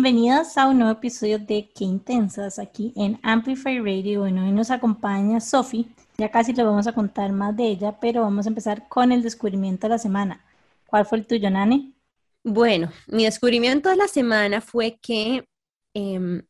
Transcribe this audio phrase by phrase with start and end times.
[0.00, 4.20] Bienvenidos a un nuevo episodio de Qué Intensas aquí en Amplify Radio.
[4.20, 5.88] Bueno, hoy nos acompaña Sofi.
[6.18, 9.24] Ya casi le vamos a contar más de ella, pero vamos a empezar con el
[9.24, 10.46] descubrimiento de la semana.
[10.86, 11.96] ¿Cuál fue el tuyo, Nani?
[12.44, 15.48] Bueno, mi descubrimiento de la semana fue que
[15.94, 16.42] em,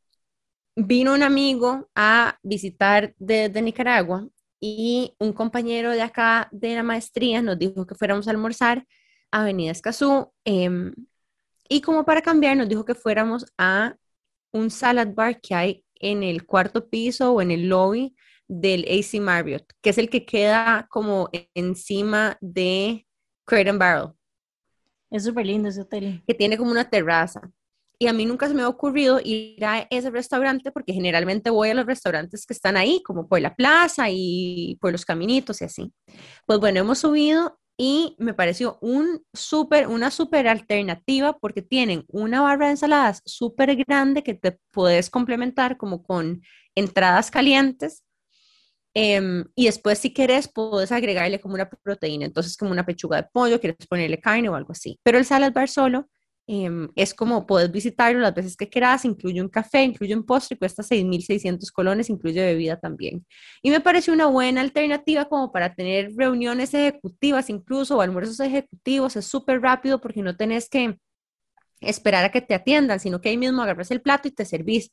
[0.77, 4.29] vino un amigo a visitar desde Nicaragua
[4.61, 8.85] y un compañero de acá de la maestría nos dijo que fuéramos a almorzar
[9.31, 10.31] a Avenida Escazú.
[10.45, 10.93] Em,
[11.69, 13.97] y como para cambiar, nos dijo que fuéramos a
[14.53, 18.15] un salad bar que hay en el cuarto piso o en el lobby
[18.47, 23.07] del AC Marriott, que es el que queda como encima de
[23.45, 24.13] Crate and Barrel.
[25.11, 26.23] Es súper lindo ese hotel.
[26.27, 27.51] Que tiene como una terraza.
[28.01, 31.71] Y a mí nunca se me ha ocurrido ir a ese restaurante porque generalmente voy
[31.71, 35.65] a los restaurantes que están ahí, como por la plaza y por los caminitos y
[35.65, 35.93] así.
[36.47, 42.43] Pues bueno, hemos subido y me pareció un super, una súper alternativa porque tienen una
[42.43, 46.43] barra de ensaladas súper grande que te puedes complementar como con
[46.75, 48.03] entradas calientes
[48.95, 53.29] em, y después si quieres puedes agregarle como una proteína, entonces como una pechuga de
[53.33, 54.99] pollo, quieres ponerle carne o algo así.
[55.05, 56.09] Pero el salad bar solo
[56.51, 60.57] Em, es como puedes visitarlo las veces que quieras, incluye un café, incluye un postre,
[60.57, 63.27] cuesta 6.600 colones, incluye bebida también.
[63.61, 69.15] Y me parece una buena alternativa como para tener reuniones ejecutivas incluso o almuerzos ejecutivos,
[69.17, 70.97] es súper rápido porque no tenés que
[71.83, 74.91] esperar a que te atiendan, sino que ahí mismo agarras el plato y te servís.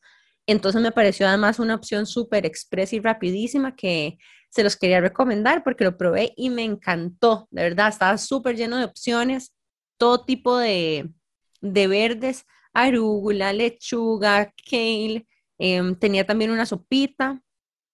[0.47, 4.17] Entonces me pareció además una opción súper express y rapidísima que
[4.49, 8.77] se los quería recomendar porque lo probé y me encantó, de verdad, estaba súper lleno
[8.77, 9.53] de opciones,
[9.97, 11.09] todo tipo de,
[11.73, 15.27] de verdes, arúgula, lechuga, kale,
[15.57, 17.41] em, tenía también una sopita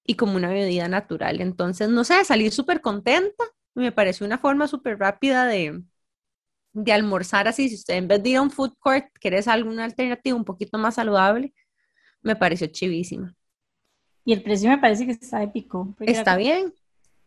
[0.06, 1.42] y como una bebida natural.
[1.42, 3.44] Entonces, no sé, salí súper contenta.
[3.76, 5.82] Me pareció una forma súper rápida de,
[6.74, 7.70] de almorzar así.
[7.70, 10.78] Si usted en vez de ir a un food court, quieres alguna alternativa un poquito
[10.78, 11.53] más saludable,
[12.22, 13.36] me pareció chivísima.
[14.26, 15.96] Y el precio me parece que está épico.
[16.00, 16.74] Está bien.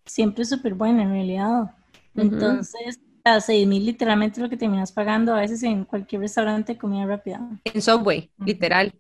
[0.05, 1.75] Siempre es súper bueno en realidad.
[2.15, 6.79] Entonces, a 6 mil literalmente lo que terminas pagando a veces en cualquier restaurante de
[6.79, 7.41] comida rápida.
[7.65, 8.93] En Subway, literal.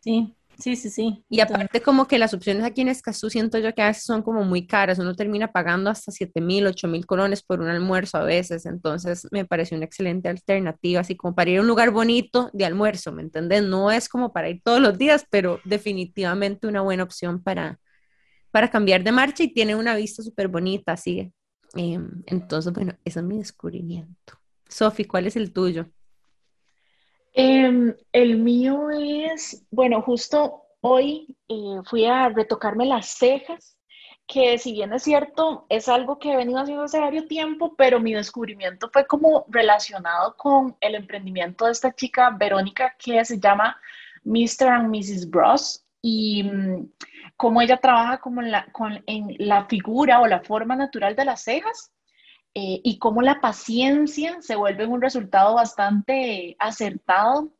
[0.00, 1.24] Sí, sí, sí, sí.
[1.28, 4.22] Y aparte como que las opciones aquí en Escazú siento yo que a veces son
[4.22, 8.18] como muy caras, uno termina pagando hasta 7 mil, 8 mil colones por un almuerzo
[8.18, 11.92] a veces, entonces me pareció una excelente alternativa, así como para ir a un lugar
[11.92, 13.62] bonito de almuerzo, ¿me entiendes?
[13.62, 17.78] No es como para ir todos los días, pero definitivamente una buena opción para,
[18.50, 21.32] para cambiar de marcha y tiene una vista súper bonita, así
[21.74, 24.38] Em, entonces, bueno, ese es mi descubrimiento.
[24.68, 25.86] Sofi, ¿cuál es el tuyo?
[27.32, 33.76] Em, el mío es, bueno, justo hoy eh, fui a retocarme las cejas,
[34.26, 37.98] que si bien es cierto, es algo que he venido haciendo hace varios tiempo, pero
[37.98, 43.76] mi descubrimiento fue como relacionado con el emprendimiento de esta chica, Verónica, que se llama
[44.24, 44.68] Mr.
[44.68, 45.28] and Mrs.
[45.28, 45.84] Bros.
[46.02, 46.90] Y mm,
[47.40, 49.02] cómo ella trabaja como en la, con,
[49.38, 51.90] la figura o la forma natural de las cejas
[52.52, 57.50] eh, y cómo la paciencia se vuelve un resultado bastante acertado.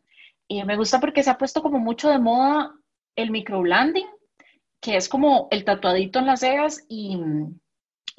[0.51, 2.75] Eh, me gusta porque se ha puesto como mucho de moda
[3.17, 4.07] el microblending,
[4.83, 7.17] que es como el tatuadito en las cejas y,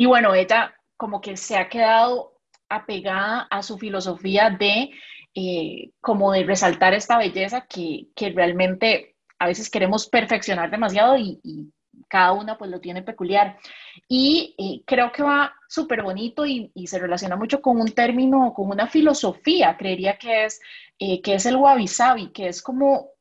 [0.03, 2.39] bueno, ella como que se ha quedado
[2.69, 4.89] apegada a su filosofía de
[5.35, 9.10] eh, como de resaltar esta belleza que realmente
[9.41, 11.39] a veces queremos perfeccionar demasiado y,
[12.07, 13.57] cada una pues lo tiene peculiar.
[14.07, 18.69] Y eh, creo que va súper bonito y, se relaciona mucho con un término, con
[18.69, 20.59] una filosofía, creería que es,
[20.99, 23.11] eh, que es el wabi sabi, que es como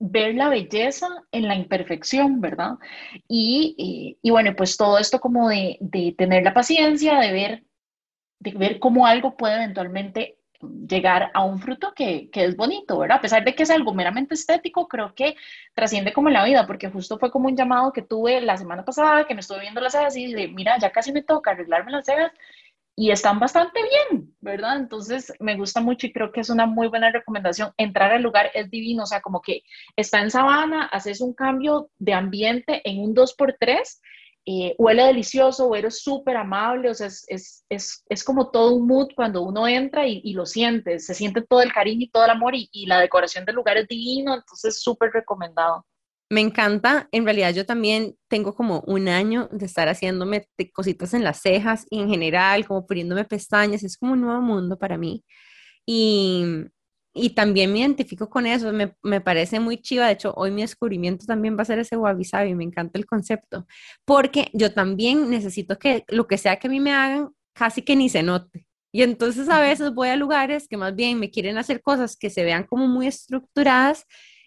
[0.00, 2.72] ver la belleza en la imperfección, ¿verdad?
[3.28, 7.64] Y, y bueno, pues todo esto como de, de, tener la paciencia, de ver,
[8.40, 13.18] de ver cómo algo puede eventualmente llegar a un fruto que, que, es bonito, ¿verdad?
[13.18, 15.36] A pesar de que es algo meramente estético, creo que
[15.74, 18.84] trasciende como en la vida, porque justo fue como un llamado que tuve la semana
[18.84, 21.92] pasada, que me estuve viendo las cejas y de, mira, ya casi me toca arreglarme
[21.92, 22.32] las cejas
[22.96, 24.76] y están bastante bien, ¿verdad?
[24.76, 27.72] Entonces me gusta mucho y creo que es una muy buena recomendación.
[27.78, 29.62] Entrar al lugar es divino, o sea, como que
[29.96, 34.00] está en sabana, haces un cambio de ambiente en un 2x3
[34.46, 38.74] eh, huele delicioso, o eres súper amable, o sea, es, es, es, es, como todo
[38.74, 42.24] un mood cuando uno entra y, lo siente, se siente todo el cariño y todo
[42.24, 45.84] el amor y, y la decoración del lugar es divino, entonces súper recomendado.
[46.32, 51.24] Me encanta, en realidad yo también tengo como un año de estar haciéndome cositas en
[51.24, 55.24] las cejas y en general, como poniéndome pestañas, es como un nuevo mundo para mí.
[55.84, 56.44] Y,
[57.12, 60.06] y también me identifico con eso, me, me, parece muy chiva.
[60.06, 63.06] De hecho, hoy mi descubrimiento también va a ser ese wabi sabi, me encanta el
[63.06, 63.66] concepto,
[64.04, 67.96] porque yo también necesito que lo que sea que a mí me hagan, casi que
[67.96, 68.66] ni se note.
[68.92, 72.30] Y entonces a veces voy a lugares que más bien me quieren hacer cosas que
[72.30, 74.04] se vean como muy estructuradas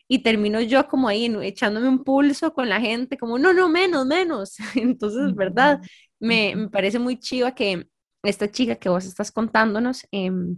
[0.07, 4.05] y termino yo como ahí echándome un pulso con la gente, como, no, no, menos,
[4.05, 4.55] menos.
[4.75, 5.81] Entonces, ¿verdad?
[6.19, 7.87] Me, me parece muy chiva que
[8.23, 10.57] esta chica que vos estás contándonos, em,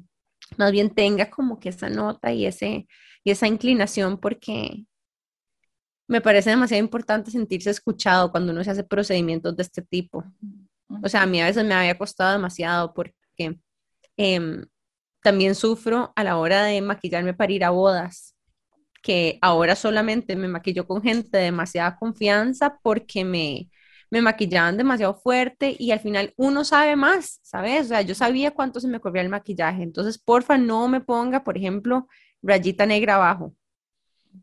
[0.57, 2.87] más bien tenga como que esa nota y, ese,
[3.23, 4.85] y esa inclinación porque
[6.07, 10.23] me parece demasiado importante sentirse escuchado cuando uno se hace procedimientos de este tipo.
[11.03, 13.59] O sea, a mí a veces me había costado demasiado porque
[14.17, 14.65] em,
[15.23, 18.35] también sufro a la hora de maquillarme para ir a bodas,
[19.01, 23.69] que ahora solamente me maquillo con gente de demasiada confianza porque me,
[24.09, 27.85] me maquillaban demasiado fuerte y al final uno sabe más, ¿sabes?
[27.85, 31.43] O sea, yo sabía cuánto se me corría el maquillaje, entonces porfa no me ponga,
[31.43, 32.07] por ejemplo,
[32.41, 33.55] rayita negra abajo.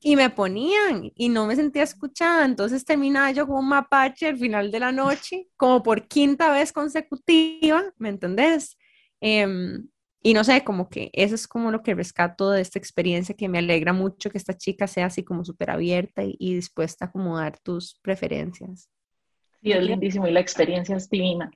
[0.00, 4.38] Y me ponían y no me sentía escuchada, entonces terminaba yo como un mapache al
[4.38, 8.76] final de la noche, como por quinta vez consecutiva, ¿me entendés?
[9.20, 9.87] Em,
[10.23, 13.49] y no sé, como que eso es como lo que rescato de esta experiencia, que
[13.49, 17.59] me alegra mucho que esta chica sea así como súper abierta y, dispuesta a acomodar
[17.59, 18.88] tus preferencias.
[19.62, 21.50] Sí, es lindísimo y la experiencia es divina.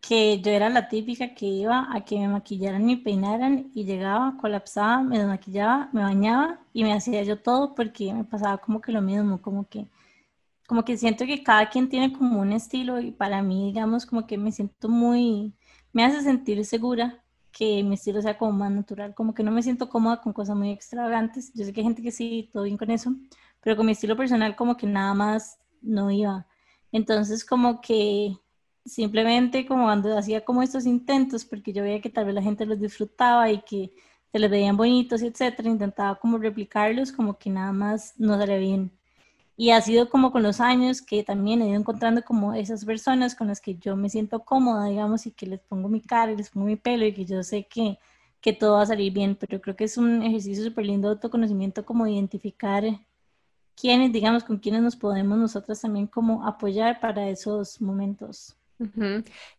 [0.00, 4.36] Que yo era la típica que iba a que me maquillaran y peinaran y llegaba,
[4.40, 8.92] colapsaba, me desmaquillaba, me bañaba y me hacía yo todo porque me pasaba como que
[8.92, 9.86] lo mismo, como que
[10.68, 14.26] como que siento que cada quien tiene como un estilo y para mí, digamos, como
[14.26, 15.54] que me siento muy,
[15.92, 19.62] me hace sentir segura que mi estilo sea como más natural, como que no me
[19.62, 21.52] siento cómoda con cosas muy extravagantes.
[21.54, 23.14] Yo sé que hay gente que sí, todo bien con eso,
[23.62, 26.46] pero con mi estilo personal como que nada más no iba.
[26.92, 28.36] Entonces como que
[28.84, 32.66] simplemente como cuando hacía como estos intentos, porque yo veía que tal vez la gente
[32.66, 33.92] los disfrutaba y que
[34.32, 38.92] se les veían bonitos etcétera, intentaba como replicarlos, como que nada más no salía bien.
[39.56, 43.34] Y ha sido como con los años que también he ido encontrando como esas personas
[43.34, 46.36] con las que yo me siento cómoda, digamos, y que les pongo mi cara y
[46.36, 47.98] les pongo mi pelo y que yo sé que,
[48.40, 49.36] que todo va a salir bien.
[49.36, 52.84] Pero creo que es un ejercicio súper lindo de autoconocimiento como identificar
[53.80, 58.56] quiénes, digamos, con quiénes nos podemos nosotros también como apoyar para esos momentos.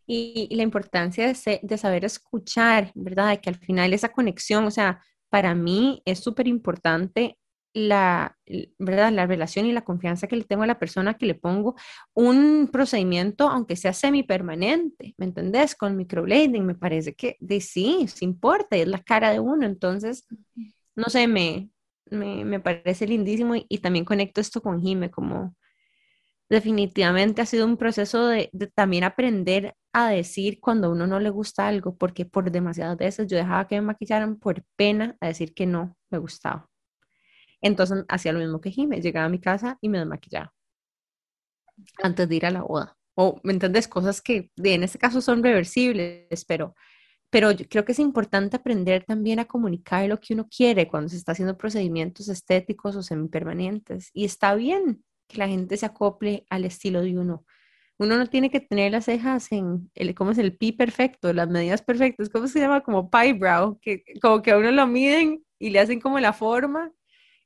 [0.08, 3.30] y, y, la importancia de, de, saber escuchar, ¿verdad?
[3.30, 7.38] De que al final esa conexión, o sea, para mí es súper importante
[7.74, 8.38] la,
[8.80, 9.12] ¿verdad?
[9.12, 11.76] la relación y la confianza que le tengo a la persona que le pongo
[12.14, 15.76] un procedimiento, aunque sea semipermanente, ¿me entendés?
[15.76, 20.28] Con microblading, me parece que de sí, se importa, es la cara de uno, entonces,
[20.96, 21.70] no sé, me,
[22.12, 25.56] me, me parece lindísimo y, también conecto esto con Jime, como
[26.50, 31.30] definitivamente ha sido un proceso de, también aprender a decir cuando a uno no le
[31.30, 35.54] gusta algo, porque por demasiadas veces yo dejaba que me maquillaran por pena a decir
[35.54, 36.70] que no me gustaba.
[37.62, 40.54] Entonces hacía lo mismo que Jimé, llegaba a mi casa y me desmaquillaba
[42.02, 42.98] antes de ir a la boda.
[43.16, 43.88] O, ¿me entiendes?
[43.88, 46.76] Cosas que en este caso son reversibles, pero,
[47.32, 51.10] pero yo creo que es importante aprender también a comunicar lo que uno quiere cuando
[51.10, 54.12] se está haciendo procedimientos estéticos o semipermanentes.
[54.14, 57.46] Y está bien que la gente se acople al estilo de uno.
[57.98, 61.34] Uno no tiene que tener las cejas en, el, ¿cómo es el pi perfecto?
[61.34, 62.82] Las medidas perfectas, ¿cómo se llama?
[62.82, 66.34] Como pie brow, que como que a uno lo miden y le hacen como la
[66.34, 66.92] forma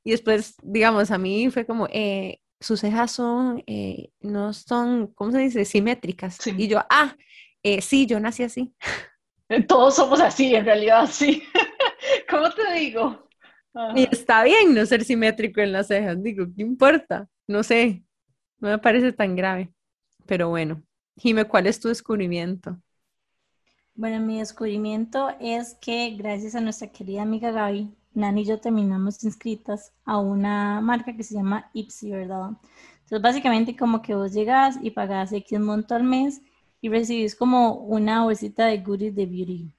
[0.06, 5.32] y después, digamos, a mí fue como, eh, sus cejas son, eh, no son, ¿cómo
[5.32, 5.64] se dice?
[5.64, 6.38] Simétricas.
[6.46, 7.16] Y yo, ah,
[7.64, 8.72] eh, sí, yo nací así.
[9.68, 11.42] Todos somos así, en realidad, sí.
[12.30, 13.28] ¿Cómo te digo?
[13.94, 17.28] Y está bien no ser simétrico en las cejas, digo, ¿qué importa?
[17.46, 18.02] No sé,
[18.58, 19.70] no me parece tan grave.
[20.24, 20.82] Pero bueno,
[21.16, 22.80] Jime, ¿cuál es tu descubrimiento?
[23.94, 29.22] Bueno, mi descubrimiento es que gracias a nuestra querida amiga Gaby, Nani y yo terminamos
[29.24, 32.50] inscritas a una marca que se llama Ipsy, ¿verdad?
[32.94, 36.42] Entonces, básicamente como que vos llegas y pagas X monto al mes
[36.86, 39.72] y recibís como una bolsita de goodies de beauty.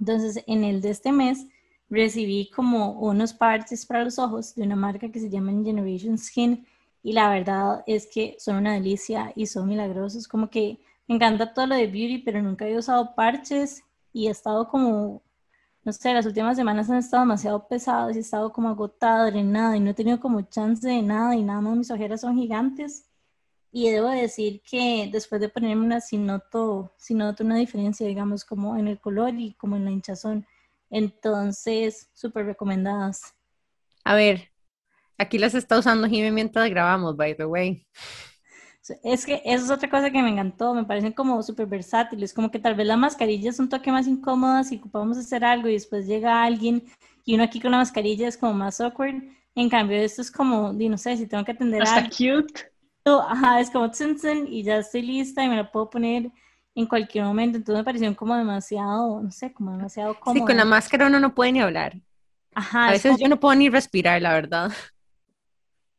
[0.00, 1.46] Entonces, en el de este mes
[1.88, 6.66] recibí como unos parches para los ojos de una marca que se llama Generation Skin
[7.04, 10.26] y la verdad es que son una delicia y son milagrosos.
[10.26, 14.30] Como que me encanta todo lo de beauty, pero nunca he usado parches y he
[14.30, 15.22] estado como
[15.84, 19.76] no sé, las últimas semanas han estado demasiado pesadas y he estado como agotada, drenada
[19.76, 23.07] y no he tenido como chance de nada y nada más mis ojeras son gigantes.
[23.70, 28.44] Y debo decir que después de ponerme una, si noto, si noto una diferencia, digamos,
[28.44, 30.46] como en el color y como en la hinchazón.
[30.90, 33.34] Entonces, súper recomendadas.
[34.04, 34.50] A ver,
[35.18, 37.86] aquí las está usando Jimmy mientras grabamos, by the way.
[39.02, 42.50] Es que eso es otra cosa que me encantó, me parecen como súper versátiles, como
[42.50, 45.74] que tal vez la mascarilla es un toque más incómoda si ocupamos hacer algo y
[45.74, 46.84] después llega alguien
[47.26, 49.16] y uno aquí con la mascarilla es como más awkward,
[49.54, 52.72] en cambio esto es como, no sé, si tengo que atender Hasta a cute.
[53.16, 54.16] Ajá, es como tsun,
[54.48, 56.30] y ya estoy lista y me la puedo poner
[56.74, 60.40] en cualquier momento, entonces me pareció como demasiado, no sé, como demasiado cómodo.
[60.40, 62.00] Sí, con la máscara uno no puede ni hablar.
[62.54, 62.88] Ajá.
[62.88, 64.70] A veces yo no puedo ni respirar, la verdad.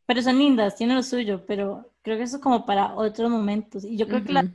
[0.05, 3.83] Pero son lindas, tienen lo suyo, pero creo que eso es como para otros momentos.
[3.83, 4.45] Y yo creo que las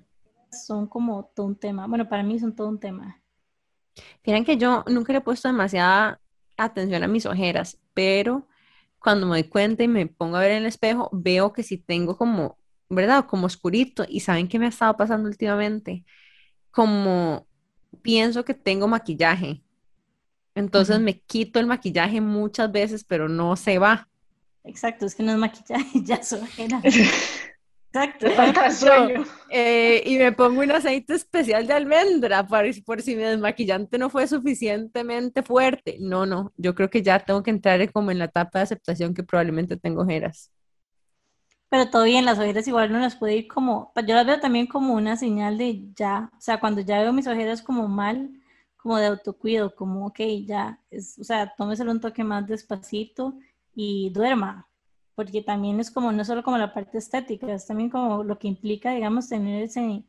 [0.50, 1.87] son como todo un tema.
[1.87, 3.20] Bueno, para mí son todo un tema.
[4.25, 6.20] Miren que yo nunca le he puesto demasiada
[6.56, 8.46] atención a mis ojeras, pero
[9.04, 11.76] cuando me doy cuenta y me pongo a ver en el espejo, veo que si
[11.76, 12.56] tengo como,
[12.88, 13.26] ¿verdad?
[13.26, 14.06] Como oscurito.
[14.08, 16.06] ¿Y saben qué me ha estado pasando últimamente?
[16.70, 17.46] Como
[18.00, 19.62] pienso que tengo maquillaje.
[20.54, 24.08] Entonces me quito el maquillaje muchas veces, pero no se va.
[24.64, 26.34] Exacto, es que no es maquillaje, ya es
[27.94, 28.26] Exacto.
[29.50, 34.10] Eh, y me pongo un aceite especial de almendra para, por si mi desmaquillante no
[34.10, 35.98] fue suficientemente fuerte.
[36.00, 39.14] No, no, yo creo que ya tengo que entrar como en la etapa de aceptación
[39.14, 40.50] que probablemente tengo ojeras.
[41.68, 44.66] Pero todo bien, las ojeras igual no las puede ir como, yo las veo también
[44.66, 48.30] como una señal de ya, o sea, cuando ya veo mis ojeras como mal,
[48.76, 53.34] como de autocuido, como, ok, ya, es, o sea, tómeselo un toque más despacito
[53.74, 54.68] y duerma,
[55.14, 58.49] porque también es como, no solo como la parte estética, es también como lo que
[58.49, 60.04] implica, digamos, tener ese,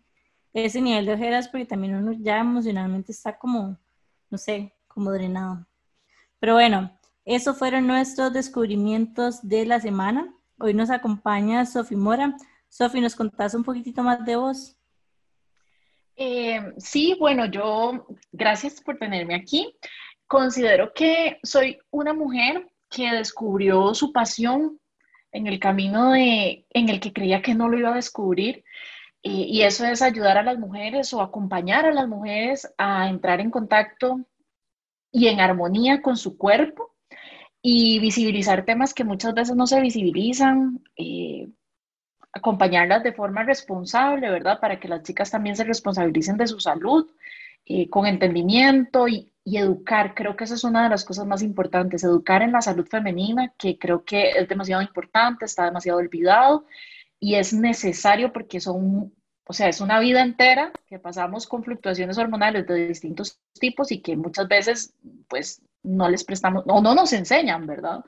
[0.53, 3.77] ese nivel de ojeras, porque también uno ya emocionalmente está como,
[4.29, 5.67] no sé, como drenado.
[6.39, 6.91] Pero bueno,
[7.23, 10.33] esos fueron nuestros descubrimientos de la semana.
[10.59, 12.35] Hoy nos acompaña Sofi Mora.
[12.69, 14.75] Sofi, ¿nos contás un poquitito más de vos?
[16.15, 19.75] Eh, sí, bueno, yo, gracias por tenerme aquí.
[20.27, 24.79] Considero que soy una mujer que descubrió su pasión
[25.35, 28.63] en el camino de, en el que creía que no lo iba a descubrir.
[29.21, 33.49] y eso es ayudar a las mujeres o acompañar a las mujeres a entrar en
[33.51, 34.19] contacto
[35.11, 36.95] y en armonía con su cuerpo
[37.67, 41.47] y visibilizar temas que muchas veces no se visibilizan, eh,
[42.31, 44.59] acompañarlas de forma responsable, ¿verdad?
[44.59, 47.09] Para que las chicas también se responsabilicen de su salud,
[47.65, 50.15] eh, con entendimiento y, y educar.
[50.15, 53.53] Creo que esa es una de las cosas más importantes, educar en la salud femenina,
[53.57, 56.65] que creo que es demasiado importante, está demasiado olvidado
[57.19, 59.13] y es necesario porque son,
[59.45, 64.01] o sea, es una vida entera que pasamos con fluctuaciones hormonales de distintos tipos y
[64.01, 64.95] que muchas veces
[65.29, 68.03] pues no les prestamos, o no nos enseñan, ¿verdad?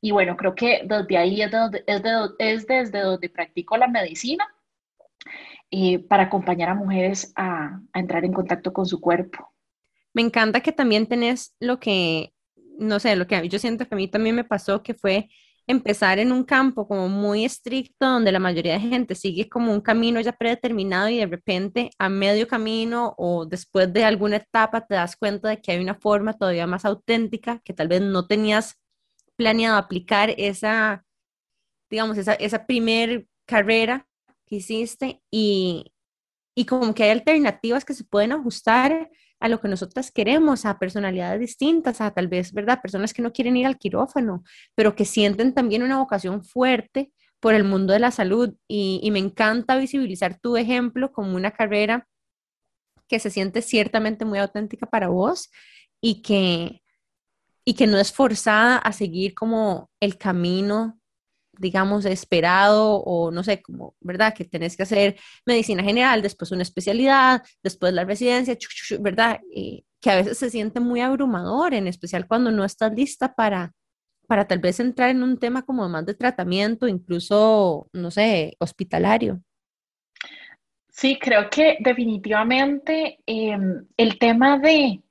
[0.00, 1.50] Y bueno, creo que desde ahí es,
[2.38, 4.46] es, desde donde practico la medicina
[5.72, 9.55] eh, para acompañar a mujeres a entrar en contacto con su cuerpo.
[10.16, 12.32] Me encanta que también tenés lo que,
[12.78, 15.28] no sé, lo que yo siento que a mí también me pasó, que fue
[15.66, 19.82] empezar en un campo como muy estricto, donde la mayoría de gente sigue como un
[19.82, 24.94] camino ya predeterminado y de repente a medio camino o después de alguna etapa te
[24.94, 28.76] das cuenta de que hay una forma todavía más auténtica que tal vez no tenías
[29.36, 31.04] planeado aplicar esa,
[31.90, 34.06] digamos, esa, esa primer carrera
[34.46, 35.92] que hiciste y,
[36.54, 39.10] y como que hay alternativas que se pueden ajustar
[39.46, 42.80] a lo que nosotras queremos, a personalidades distintas, a tal vez, ¿verdad?
[42.82, 47.54] Personas que no quieren ir al quirófano, pero que sienten también una vocación fuerte por
[47.54, 48.54] el mundo de la salud.
[48.68, 52.06] Y, me encanta visibilizar tu ejemplo como una carrera
[53.08, 55.50] que se siente ciertamente muy auténtica para vos
[56.00, 56.82] y que,
[57.64, 60.95] y que no es forzada a seguir como el camino
[61.58, 64.34] digamos, esperado o no sé, como, ¿verdad?
[64.34, 68.56] Que tenés que hacer medicina general, después una especialidad, después la residencia,
[69.00, 69.40] ¿verdad?
[69.54, 73.72] Eh, que a veces se siente muy abrumador, en especial cuando no estás lista para,
[74.26, 79.42] para tal vez entrar en un tema como más de tratamiento, incluso, no sé, hospitalario.
[80.88, 85.02] Sí, creo que definitivamente em, el tema de,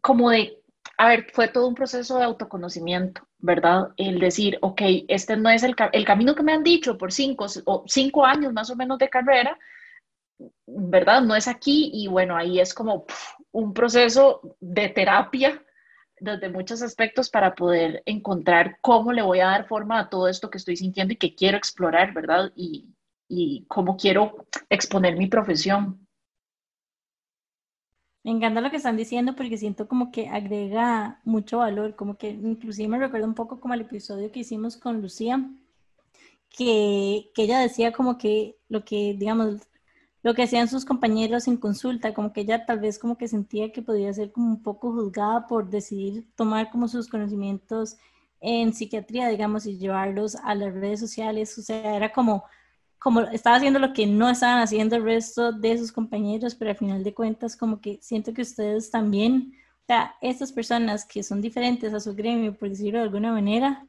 [0.00, 0.59] como de,
[0.96, 3.88] a ver, fue todo un proceso de autoconocimiento ¿verdad?
[3.96, 7.84] El decir, ok, este no es el, camino que me han dicho por cinco, o
[7.86, 9.58] cinco años más o menos de carrera,
[10.66, 11.22] ¿verdad?
[11.22, 13.06] No es aquí y bueno, ahí es como
[13.52, 15.62] un proceso de terapia
[16.18, 20.50] desde muchos aspectos para poder encontrar cómo le voy a dar forma a todo esto
[20.50, 22.52] que estoy sintiendo y que quiero explorar, ¿verdad?
[22.54, 25.99] Y cómo quiero exponer mi profesión.
[28.22, 32.30] Me encanta lo que están diciendo porque siento como que agrega mucho valor, como que
[32.30, 35.42] inclusive me recuerda un poco como el episodio que hicimos con Lucía,
[36.50, 39.56] que, que ella decía como que lo que, digamos,
[40.22, 43.72] lo que hacían sus compañeros en consulta, como que ella tal vez como que sentía
[43.72, 47.96] que podía ser como un poco juzgada por decidir tomar como sus conocimientos
[48.40, 52.44] en psiquiatría, digamos, y llevarlos a las redes sociales, o sea, era como
[53.00, 56.76] como estaba haciendo lo que no estaban haciendo el resto de sus compañeros, pero al
[56.76, 61.40] final de cuentas como que siento que ustedes también, o sea, estas personas que son
[61.40, 63.86] diferentes a su gremio, por decirlo de alguna manera,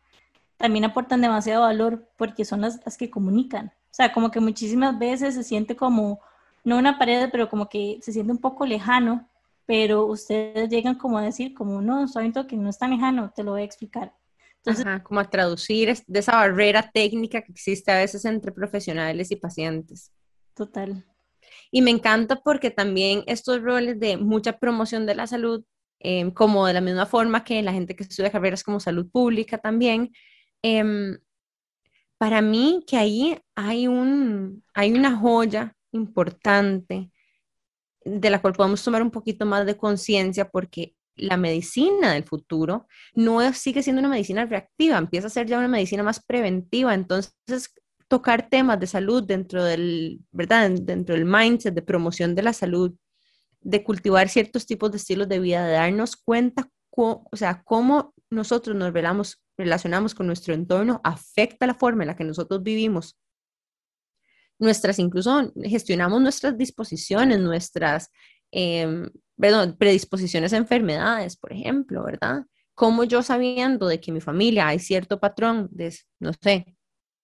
[0.55, 3.67] también aportan demasiado valor porque son las, las que comunican.
[3.67, 6.21] O sea, como que muchísimas veces se siente como,
[6.63, 9.27] no una pared, pero como que se siente un poco lejano,
[9.65, 13.43] pero ustedes llegan como a decir, como no, soy que no es tan lejano, te
[13.43, 14.13] lo voy a explicar.
[14.63, 19.35] Entonces, como a traducir de esa barrera técnica que existe a veces entre profesionales y
[19.35, 20.11] pacientes.
[20.53, 21.03] Total.
[21.71, 25.63] Y me encanta porque también estos roles de mucha promoción de la salud,
[25.99, 29.57] em, como de la misma forma que la gente que estudia carreras como salud pública
[29.57, 30.11] también,
[30.61, 31.17] em,
[32.19, 37.09] para mí que ahí hay, un, hay una joya importante
[38.05, 42.87] de la cual podemos tomar un poquito más de conciencia porque la medicina del futuro
[43.13, 46.93] no sigue siendo una medicina reactiva, empieza a ser ya una medicina más preventiva.
[46.93, 47.33] Entonces,
[48.07, 50.71] tocar temas de salud dentro del, ¿verdad?
[50.71, 52.93] Dentro del mindset de promoción de la salud,
[53.61, 58.75] de cultivar ciertos tipos de estilos de vida, de darnos cuenta, o sea, cómo nosotros
[58.75, 58.91] nos
[59.57, 63.17] relacionamos con nuestro entorno afecta la forma en la que nosotros vivimos.
[64.57, 68.09] Nuestras, incluso gestionamos nuestras disposiciones, nuestras
[68.51, 69.09] eh,
[69.77, 72.45] predisposiciones a enfermedades, por ejemplo, ¿verdad?
[72.75, 76.75] Como yo sabiendo de que en mi familia hay cierto patrón de, no sé,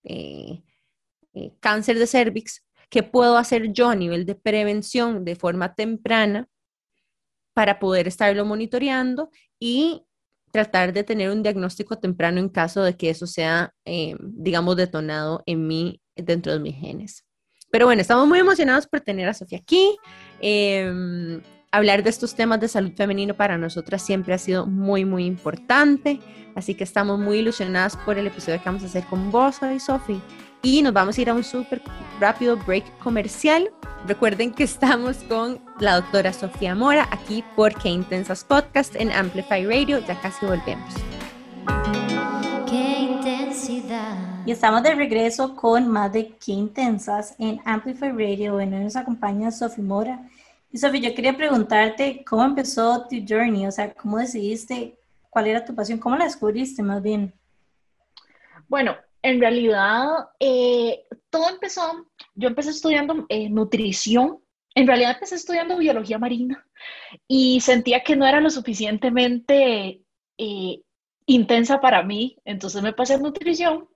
[0.04, 0.64] eh,
[1.34, 6.48] eh, cáncer de cervix, ¿qué puedo hacer yo a nivel de prevención de forma temprana
[7.54, 10.04] para poder estarlo monitoreando y
[10.52, 15.44] tratar de tener un diagnóstico temprano en caso de que eso sea, eh, digamos, detonado
[15.46, 17.26] en mí, dentro de mis genes.
[17.70, 19.98] Pero bueno, estamos muy emocionados por tener a Sofía aquí.
[20.40, 21.42] Em,
[21.78, 26.20] hablar de estos temas de salud femenino para nosotras siempre ha sido muy, muy importante.
[26.56, 29.80] Así que estamos muy ilusionadas por el episodio que vamos a hacer con vos hoy,
[29.80, 30.20] Sofía.
[30.64, 31.82] Y nos vamos a ir a un súper
[32.20, 33.70] rápido break comercial.
[34.08, 39.66] Recuerden que estamos con la doctora Sofía Mora aquí por Qué Intensas Podcast en Amplify
[39.66, 40.00] Radio.
[40.00, 40.94] Ya casi volvemos.
[42.68, 44.18] Qué intensidad.
[44.46, 48.54] Y estamos de regreso con más de Qué Intensas en Amplify Radio.
[48.54, 50.28] Bueno, nos acompaña Sofía Mora.
[50.72, 54.98] Y Sofía, yo quería preguntarte cómo empezó tu journey, o sea, cómo decidiste,
[55.30, 57.34] cuál era tu pasión, cómo la descubriste más bien.
[58.68, 64.40] Bueno, en realidad, eh, todo empezó, yo empecé estudiando eh, nutrición,
[64.76, 66.66] en realidad empecé estudiando biología marina
[67.28, 70.02] y sentía que no era lo suficientemente
[70.38, 70.82] eh,
[71.26, 73.88] intensa para mí, entonces me pasé a nutrición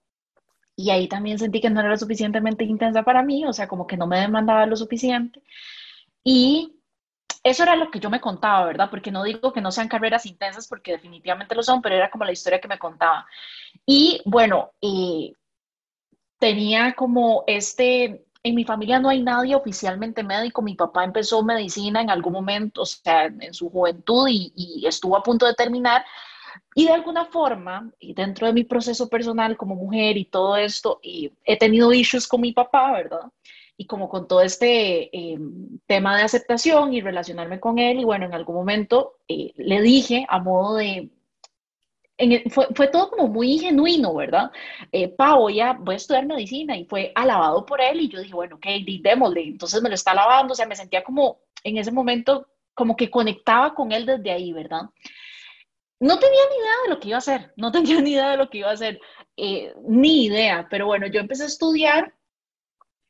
[0.75, 3.85] y ahí también sentí que no era lo suficientemente intensa para mí, o sea, como
[3.85, 5.41] que no me demandaba lo suficiente.
[6.23, 6.81] Y
[7.43, 8.89] eso era lo que yo me contaba, ¿verdad?
[8.89, 12.25] Porque no digo que no sean carreras intensas, porque definitivamente lo son, pero era como
[12.25, 13.25] la historia que me contaba.
[13.85, 15.33] Y bueno, eh,
[16.39, 22.01] tenía como este, en mi familia no hay nadie oficialmente médico, mi papá empezó medicina
[22.01, 26.05] en algún momento, o sea, en su juventud y, estuvo a punto de terminar.
[26.75, 30.99] Y de alguna forma, y dentro de mi proceso personal como mujer y todo esto,
[31.01, 33.31] y he tenido issues con mi papá, ¿verdad?
[33.81, 35.39] Y como con todo este eh,
[35.87, 37.99] tema de aceptación y relacionarme con él.
[37.99, 41.09] Y bueno, en algún momento eh, le dije a modo de...
[42.51, 44.51] fue, fue, todo como muy genuino, ¿verdad?
[44.91, 48.19] Eh, pa, voy a, voy a estudiar medicina y fue alabado por él y yo
[48.19, 48.67] dije, bueno, ok,
[49.01, 49.41] démosle.
[49.45, 53.09] Entonces me lo está alabando, o sea, me sentía como en ese momento como que
[53.09, 54.83] conectaba con él desde ahí, ¿verdad?
[55.99, 58.37] No tenía ni idea de lo que iba a hacer, no tenía ni idea de
[58.37, 58.99] lo que iba a hacer,
[59.87, 62.13] ni idea, pero bueno, yo empecé a estudiar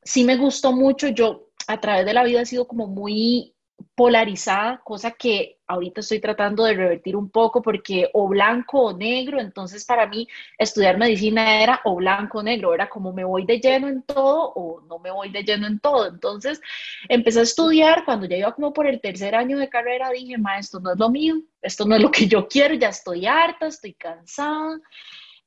[0.02, 3.54] sí me gustó mucho, yo a través de la vida he sido como muy
[3.94, 9.40] polarizada, cosa que ahorita estoy tratando de revertir un poco porque o blanco o negro,
[9.40, 10.26] entonces para mí
[10.58, 14.52] estudiar medicina era o blanco o negro, era como me voy de lleno en todo
[14.54, 16.06] o no me voy de lleno en todo.
[16.08, 16.60] Entonces
[17.08, 20.58] empecé a estudiar, cuando ya iba como por el tercer año de carrera dije, ma,
[20.58, 23.66] esto no es lo mío, esto no es lo que yo quiero, ya estoy harta,
[23.66, 24.80] estoy cansada.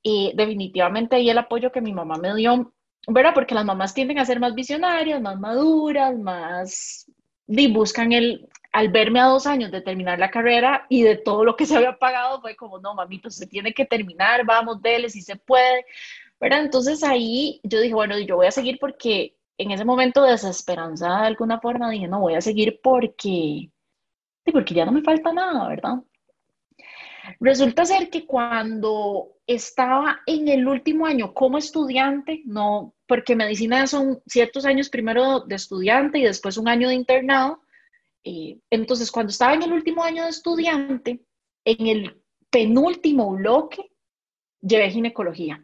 [0.03, 2.74] Y definitivamente ahí el apoyo que mi mamá me dio
[3.07, 3.33] ¿verdad?
[3.33, 7.11] Porque las mamás tienden a ser más visionarias, más maduras, más...
[7.47, 11.45] Y buscan el, al verme a dos años de terminar la carrera y de todo
[11.45, 15.09] lo que se había pagado, fue como, no, mamito, se tiene que terminar, vamos, dele,
[15.09, 15.85] si se puede,
[16.41, 16.61] ¿verdad?
[16.61, 21.27] Entonces ahí yo dije, bueno, yo voy a seguir porque en ese momento desesperanzada de
[21.27, 23.69] alguna forma dije, no, voy a seguir porque,
[24.51, 25.95] porque ya no me falta nada, ¿verdad?
[27.39, 34.21] Resulta ser que cuando estaba en el último año como estudiante, no, porque medicina son
[34.25, 37.61] ciertos años primero de estudiante y después un año de internado.
[38.23, 41.21] Eh, entonces, cuando estaba en el último año de estudiante,
[41.63, 43.91] en el penúltimo bloque,
[44.61, 45.63] llevé ginecología.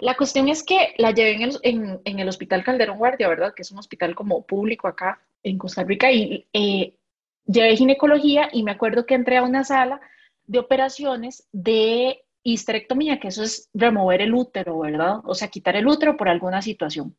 [0.00, 3.54] La cuestión es que la llevé en el, Hospital Calderón Guardia, ¿verdad?
[3.54, 6.10] Que es un hospital como público acá en Costa Rica.
[6.10, 6.94] Y eh,
[7.46, 10.00] llevé ginecología y me acuerdo que entré a una sala
[10.48, 15.18] de operaciones de histerectomía, que eso es remover el útero, ¿verdad?
[15.24, 17.16] O sea, quitar el útero por alguna situación.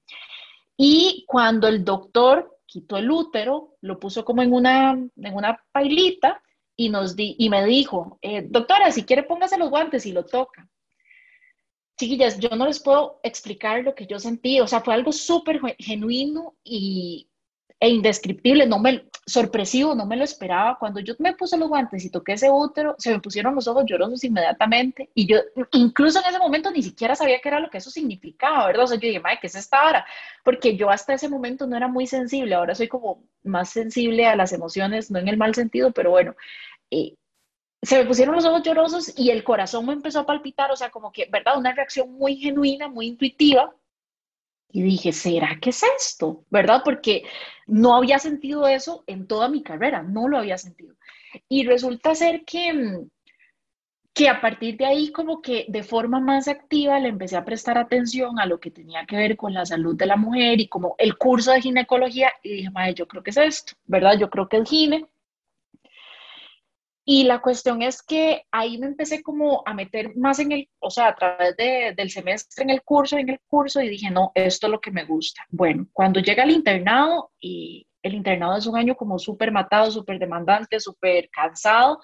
[0.75, 6.41] Y cuando el doctor quitó el útero, lo puso como en una, en una pailita
[6.75, 10.25] y, nos di, y me dijo, eh, doctora, si quiere póngase los guantes y lo
[10.25, 10.67] toca.
[11.97, 15.59] chiquillas, yo no les puedo explicar lo que yo sentí, o sea, fue algo súper
[15.77, 17.28] genuino y,
[17.79, 20.77] e indescriptible, no me, sorpresivo, no me lo esperaba.
[20.77, 23.85] Cuando yo me puse los guantes y toqué ese útero, se me pusieron los ojos
[23.85, 25.37] llorosos inmediatamente y yo
[25.71, 28.83] incluso en ese momento ni siquiera sabía qué era lo que eso significaba, ¿verdad?
[28.83, 30.05] O sea, yo dije, madre, ¿qué es esta hora?
[30.43, 34.35] Porque yo hasta ese momento no era muy sensible, ahora soy como más sensible a
[34.35, 36.35] las emociones, no en el mal sentido, pero bueno,
[36.91, 37.15] eh,
[37.81, 40.89] se me pusieron los ojos llorosos y el corazón me empezó a palpitar, o sea,
[40.89, 41.57] como que, ¿verdad?
[41.57, 43.73] Una reacción muy genuina, muy intuitiva.
[44.71, 46.43] Y dije, ¿será que es esto?
[46.49, 46.81] ¿Verdad?
[46.83, 47.23] Porque
[47.65, 50.95] no había sentido eso en toda mi carrera, no lo había sentido.
[51.47, 53.01] Y resulta ser que,
[54.13, 57.77] que a partir de ahí como que de forma más activa le empecé a prestar
[57.77, 60.95] atención a lo que tenía que ver con la salud de la mujer y como
[60.97, 64.17] el curso de ginecología y dije, madre, yo creo que es esto, ¿verdad?
[64.19, 65.07] Yo creo que es gine
[67.11, 70.91] y la cuestión es que ahí me empecé como a meter más en el, o
[70.91, 74.67] sea, a través del semestre en el curso, en el curso, y dije, no, esto
[74.67, 75.43] es lo que me gusta.
[75.49, 80.19] Bueno, cuando llega el internado, y el internado es un año como súper matado, súper
[80.19, 81.99] demandante, súper cansado,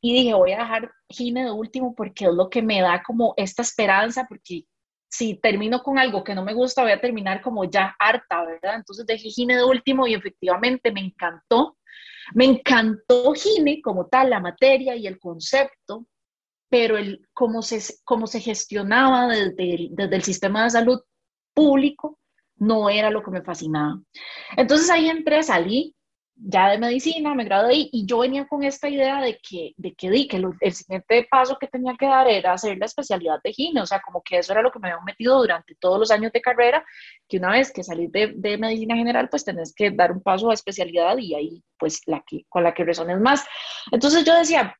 [0.00, 3.34] y dije, voy a dejar gine de último porque es lo que me da como
[3.36, 4.66] esta esperanza, porque
[5.08, 8.76] si termino con algo que no me gusta, voy a terminar como ya harta, ¿verdad?
[8.76, 11.77] Entonces dejé gine de último y efectivamente me encantó
[12.34, 16.06] me encantó Gine como tal, la materia y el concepto,
[16.70, 21.00] pero el, cómo, se, cómo se gestionaba desde desde el sistema de salud
[21.54, 22.18] público
[22.56, 24.00] no era lo que me fascinaba.
[24.56, 25.94] Entonces ahí entré, salí
[26.40, 30.10] ya de medicina, me gradué y yo venía con esta idea de que, de que,
[30.10, 33.80] di, que el siguiente paso que tenía que dar era hacer la especialidad de gine,
[33.80, 36.32] o sea, como que eso era lo que me había metido durante todos los años
[36.32, 36.84] de carrera,
[37.28, 40.50] que una vez que salís de, de medicina general, pues tenés que dar un paso
[40.50, 43.44] a especialidad y ahí, pues, la que, con la que resones más.
[43.90, 44.76] Entonces yo decía,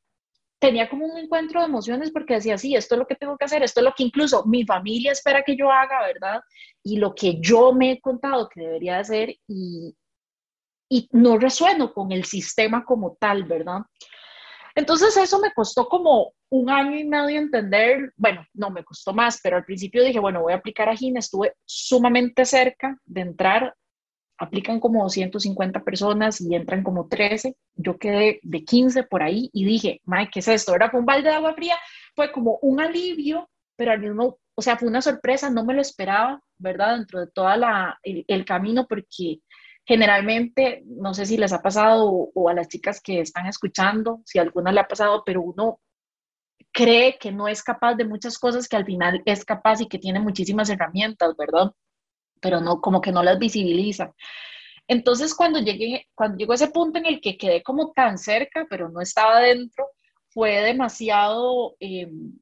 [0.59, 3.45] tenía como un encuentro de emociones porque decía, sí, esto es lo que tengo que
[3.45, 6.41] hacer, esto es lo que incluso mi familia espera que yo haga, ¿verdad?
[6.83, 9.93] Y lo que yo me he contado que debería hacer y,
[10.89, 13.81] y no resueno con el sistema como tal, ¿verdad?
[14.75, 19.39] Entonces eso me costó como un año y medio entender, bueno, no me costó más,
[19.43, 23.75] pero al principio dije, bueno, voy a aplicar a GINE, estuve sumamente cerca de entrar,
[24.37, 29.65] aplican como 250 personas y entran como 13, yo quedé de 15 por ahí y
[29.65, 30.73] dije, Mike, ¿qué es esto?
[30.73, 31.77] Era un balde de agua fría,
[32.15, 35.81] fue como un alivio, pero al mismo, o sea, fue una sorpresa, no me lo
[35.81, 36.95] esperaba, ¿verdad?
[36.97, 37.49] Dentro de todo
[38.03, 39.39] el, el camino, porque
[39.85, 44.39] generalmente, no sé si les ha pasado o, a las chicas que están escuchando, si
[44.39, 45.79] a alguna le ha pasado, pero uno
[46.71, 49.97] cree que no es capaz de muchas cosas que al final es capaz y que
[49.97, 51.71] tiene muchísimas herramientas, ¿verdad?
[52.41, 54.13] Pero no, como que no las visibiliza.
[54.87, 58.89] Entonces, cuando llegué, cuando llegó ese punto en el que quedé como tan cerca, pero
[58.89, 59.87] no estaba dentro,
[60.29, 62.39] fue demasiado em,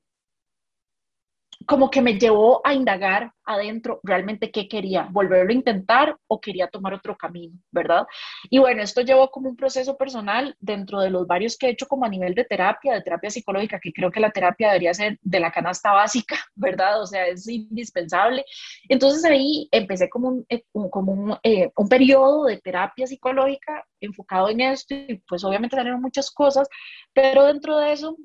[1.68, 6.68] como que me llevó a indagar adentro realmente qué quería, volverlo a intentar o quería
[6.68, 8.08] tomar otro camino, ¿verdad?
[8.50, 11.86] Y bueno, esto llevó como un proceso personal dentro de los varios que he hecho
[11.86, 15.20] como a nivel de terapia, de terapia psicológica, que creo que la terapia debería ser
[15.22, 17.02] de la canasta básica, ¿verdad?
[17.02, 18.46] O sea, es indispensable.
[18.88, 24.50] Entonces ahí empecé como un, eh, como un, eh, un periodo de terapia psicológica enfocado
[24.50, 26.70] en esto y pues obviamente salieron muchas cosas,
[27.14, 28.16] pero dentro de eso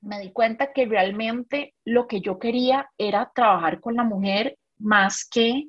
[0.00, 5.26] me di cuenta que realmente lo que yo quería era trabajar con la mujer más
[5.28, 5.68] que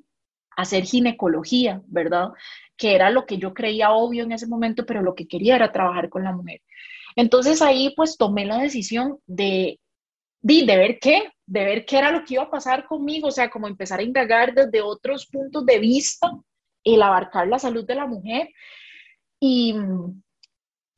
[0.56, 2.30] hacer ginecología, ¿verdad?
[2.78, 5.72] Que era lo que yo creía obvio en ese momento, pero lo que quería era
[5.72, 6.62] trabajar con la mujer.
[7.16, 9.80] Entonces ahí pues tomé la decisión de,
[10.42, 13.50] de, ver qué, de ver qué era lo que iba a pasar conmigo, o sea,
[13.50, 16.32] como empezar a indagar desde otros puntos de vista,
[16.84, 18.50] el abarcar la salud de la mujer.
[19.40, 19.76] Y,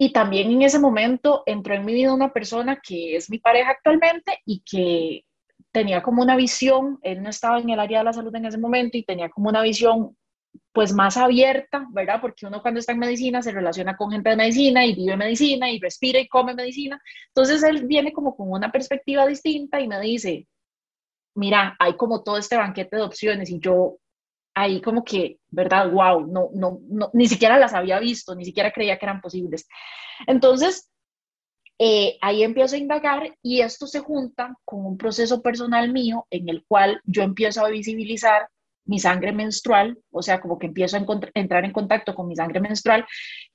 [0.03, 3.71] y también en ese momento entró en mi vida una persona que es mi pareja
[3.71, 5.23] actualmente y que
[5.71, 8.57] tenía como una visión, él no estaba en el área de la salud en ese
[8.57, 10.17] momento y tenía como una visión
[10.73, 12.19] pues más abierta, ¿verdad?
[12.19, 15.71] Porque uno cuando está en medicina se relaciona con gente de medicina y vive medicina
[15.71, 17.01] y respira y come medicina.
[17.29, 20.47] Entonces él viene como con una perspectiva distinta y me dice,
[21.35, 23.99] mira, hay como todo este banquete de opciones y yo
[24.53, 25.91] ahí como que, ¿verdad?
[25.91, 29.67] Wow, no, no, no, ni siquiera las había visto, ni siquiera creía que eran posibles.
[30.27, 30.89] Entonces,
[31.79, 36.49] eh, ahí empiezo a indagar y esto se junta con un proceso personal mío en
[36.49, 38.47] el cual yo empiezo a visibilizar
[38.85, 42.59] mi sangre menstrual, o sea, como que empiezo a entrar en contacto con mi sangre
[42.59, 43.05] menstrual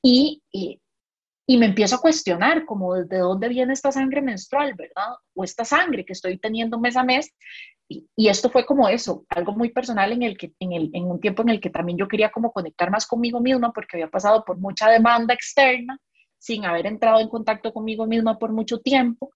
[0.03, 0.81] y, y,
[1.47, 5.15] y me empiezo a cuestionar como desde dónde viene esta sangre menstrual, ¿verdad?
[5.35, 7.35] O esta sangre que estoy teniendo mes a mes
[7.89, 11.21] y, esto fue como eso, algo muy personal en, el que, en, el, en un
[11.21, 14.45] tiempo en el que también yo quería como conectar más conmigo misma porque había pasado
[14.45, 15.99] por mucha demanda externa
[16.39, 19.31] sin haber entrado en contacto conmigo misma por mucho tiempo.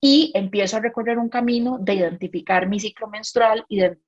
[0.00, 3.98] y empiezo a recorrer un camino de identificar mi ciclo menstrual y de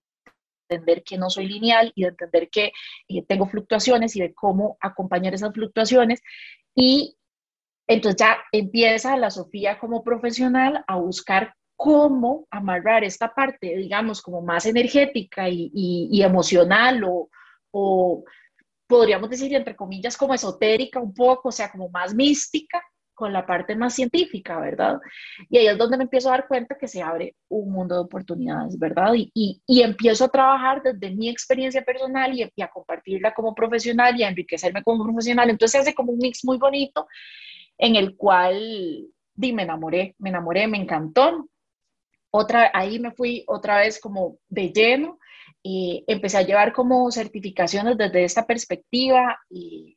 [0.71, 2.73] entender que no soy lineal y de entender que
[3.09, 6.23] eh, tengo fluctuaciones y de cómo acompañar esas fluctuaciones.
[6.75, 7.17] Y
[7.89, 14.43] entonces ya empieza la Sofía como profesional a buscar cómo amarrar esta parte, digamos, como
[14.43, 17.31] más energética y, emocional o,
[17.71, 18.23] o
[18.87, 22.83] podríamos decir, entre comillas, como esotérica un poco, o sea, como más mística,
[23.15, 25.01] con la parte más científica, ¿verdad?
[25.49, 28.03] Y ahí es donde me empiezo a dar cuenta que se abre un mundo de
[28.03, 29.15] oportunidades, ¿verdad?
[29.15, 34.21] Y, y, empiezo a trabajar desde mi experiencia personal y, y, a compartirla como profesional
[34.21, 35.49] y a enriquecerme como profesional.
[35.49, 37.07] Entonces se hace como un mix muy bonito
[37.79, 41.49] en el cual, di, me enamoré, me enamoré, me encantó.
[42.31, 45.19] Otra, ahí me fui otra vez como de lleno
[45.63, 49.97] y empecé a llevar como certificaciones desde esta perspectiva y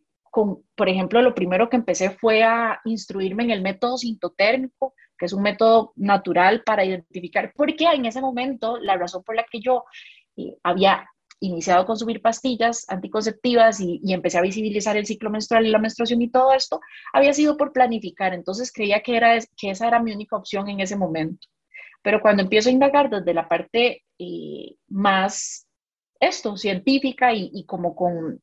[0.76, 5.34] por ejemplo, lo primero que empecé fue a instruirme en el método sintotérmico, que es
[5.34, 9.84] un método natural para identificar, porque en ese momento la razón por la que yo
[10.36, 11.08] eh, había
[11.40, 16.22] iniciado a consumir pastillas anticonceptivas y, empecé a visibilizar el ciclo menstrual y la menstruación
[16.22, 16.80] y todo esto,
[17.12, 18.34] había sido por planificar.
[18.34, 21.48] Entonces creía que, era, que esa era mi única opción en ese momento.
[22.04, 25.68] Pero cuando empiezo a indagar desde la parte eh, más,
[26.20, 28.42] esto, científica y, como con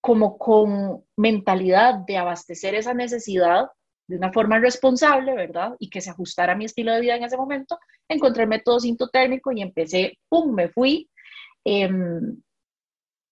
[0.00, 3.66] como con mentalidad de abastecer esa necesidad
[4.06, 5.74] de una forma responsable, ¿verdad?
[5.80, 8.80] Y que se ajustara a mi estilo de vida en ese momento, encontré el método
[8.80, 11.10] sintotérmico y empecé, ¡pum!, me fui,
[11.64, 12.40] em,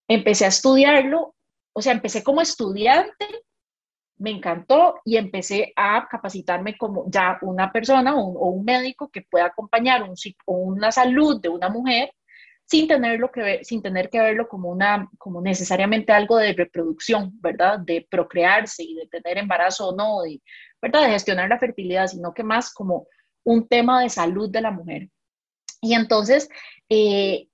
[0.07, 1.35] empecé a estudiarlo,
[1.73, 3.25] o sea, empecé como estudiante,
[4.19, 9.45] me encantó y empecé a capacitarme como ya una persona o un, médico que pueda
[9.45, 12.11] acompañar un, una salud de una mujer
[12.65, 17.79] sin, tenerlo que sin tener que verlo como, una, como necesariamente algo de reproducción, ¿verdad?
[17.79, 20.41] De procrearse y de tener embarazo o no, de,
[20.81, 21.03] ¿verdad?
[21.03, 23.07] De gestionar la fertilidad, sino que más como
[23.43, 25.09] un tema de salud de la mujer.
[25.79, 26.49] Y entonces,
[26.89, 27.47] eh,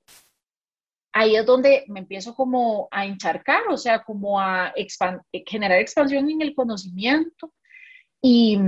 [1.14, 4.74] ahí es donde me empiezo como a encharcar, o sea, como a
[5.46, 7.54] generar expansión en el conocimiento
[8.22, 8.60] y,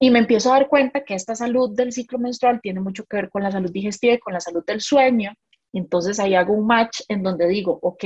[0.00, 3.16] y, me empiezo a dar cuenta que esta salud del ciclo menstrual tiene mucho que
[3.16, 5.32] ver con la salud digestiva y con la salud del sueño
[5.76, 8.04] entonces ahí hago un match en donde digo, ok,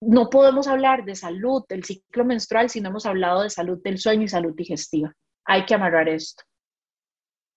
[0.00, 3.98] no podemos hablar de salud del ciclo menstrual si no hemos hablado de salud del
[3.98, 5.12] sueño y salud digestiva.
[5.46, 6.44] Hay que amarrar esto.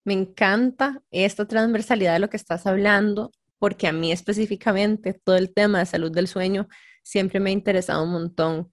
[0.06, 5.54] Me encanta esta transversalidad de lo que estás hablando, porque a mí específicamente todo el
[5.54, 6.68] tema de salud del sueño
[7.04, 8.72] siempre me ha interesado un montón.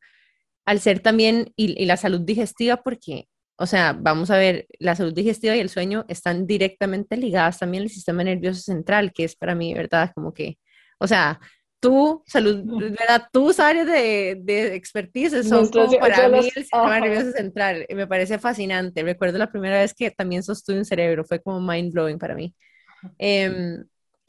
[0.66, 4.96] Al ser también, y, y la salud digestiva, porque o sea, vamos a ver, la
[4.96, 9.36] salud digestiva y el sueño están directamente ligadas también al sistema nervioso central, que es
[9.36, 10.10] para mí, ¿verdad?
[10.14, 10.58] Como que,
[10.98, 11.40] o sea,
[11.78, 12.64] tu salud,
[12.98, 13.28] ¿verdad?
[13.32, 17.86] Tus áreas de, de expertise son como para mí el sistema nervioso central.
[17.94, 19.02] Me parece fascinante.
[19.02, 22.54] Recuerdo la primera vez que también sostuve un cerebro, fue como mind blowing para mí.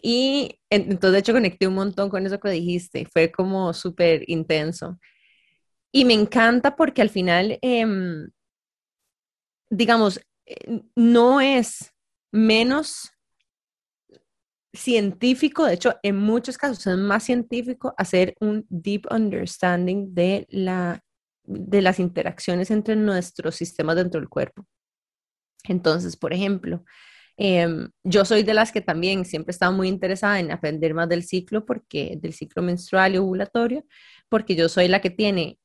[0.08, 3.08] Y entonces, de hecho, conecté un montón con eso que dijiste.
[3.12, 5.00] Fue como súper intenso.
[5.92, 7.88] Y me encanta porque al final, eh,
[9.72, 11.92] digamos, eh, no es
[12.32, 13.14] menos
[14.74, 21.02] científico, de hecho, en muchos casos es más científico hacer un deep understanding de, la,
[21.46, 24.68] de las interacciones entre nuestros sistemas dentro del cuerpo.
[25.64, 26.84] Entonces, por ejemplo,
[27.38, 31.24] em, yo soy de las que también siempre estaba muy interesada en aprender más del
[31.24, 33.86] ciclo, porque del ciclo menstrual y ovulatorio,
[34.30, 35.60] porque yo soy la que tiene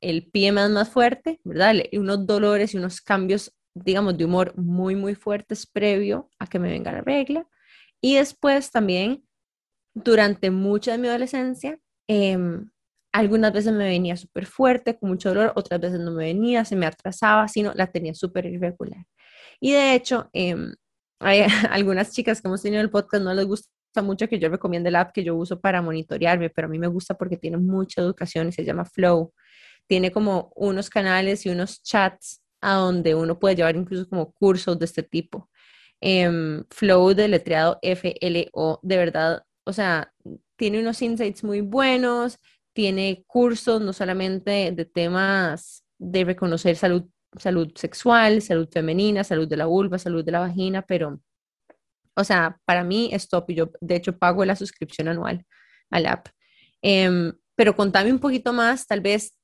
[0.00, 1.74] el pie más, más fuerte, ¿verdad?
[1.90, 6.58] Y unos dolores y unos cambios, digamos, de humor muy, muy fuertes previo a que
[6.58, 7.46] me venga la regla.
[8.00, 9.24] Y después también,
[9.94, 12.70] durante mucha de mi adolescencia, em,
[13.12, 16.76] algunas veces me venía súper fuerte, con mucho dolor, otras veces no me venía, se
[16.76, 19.06] me atrasaba, sino la tenía súper irregular.
[19.60, 20.74] Y de hecho, em,
[21.22, 23.70] hay algunas chicas que hemos tenido en el podcast, no les gusta
[24.02, 26.86] mucho que yo recomiende la app que yo uso para monitorearme, pero a mí me
[26.86, 29.32] gusta porque tiene mucha educación y se llama Flow
[29.86, 34.78] tiene como unos canales y unos chats a donde uno puede llevar incluso como cursos
[34.78, 35.50] de este tipo.
[36.00, 40.12] Em, Flow de letreado FLO, de verdad, o sea,
[40.56, 42.38] tiene unos insights muy buenos,
[42.72, 47.04] tiene cursos no solamente de temas de reconocer salud,
[47.38, 51.20] salud sexual, salud femenina, salud de la vulva, salud de la vagina, pero,
[52.14, 55.44] o sea, para mí es top yo de hecho pago la suscripción anual
[55.90, 56.28] al app.
[56.82, 59.36] Em, pero contame un poquito más, tal vez,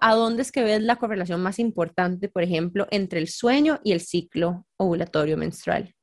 [0.00, 3.92] ¿a dónde es que ves la correlación más importante, por ejemplo, entre el sueño y
[3.92, 5.94] el ciclo ovulatorio menstrual?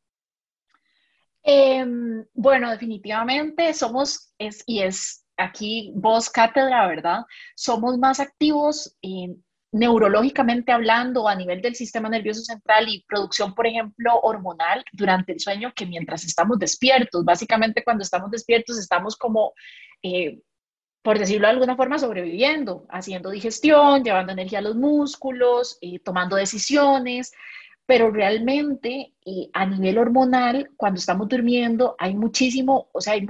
[1.44, 7.22] Em, bueno, definitivamente somos, es, y es aquí vos cátedra, ¿verdad?
[7.56, 8.98] Somos más activos
[9.78, 15.40] neurológicamente hablando, a nivel del sistema nervioso central y producción, por ejemplo, hormonal durante el
[15.40, 17.24] sueño que mientras estamos despiertos.
[17.24, 19.54] Básicamente cuando estamos despiertos estamos como,
[20.04, 20.42] eh,
[21.02, 26.36] por decirlo de alguna forma, sobreviviendo, haciendo digestión, llevando energía a los músculos, eh, tomando
[26.36, 27.32] decisiones,
[27.86, 33.26] pero realmente eh, a nivel hormonal, cuando estamos durmiendo, hay muchísimo, o sea, hay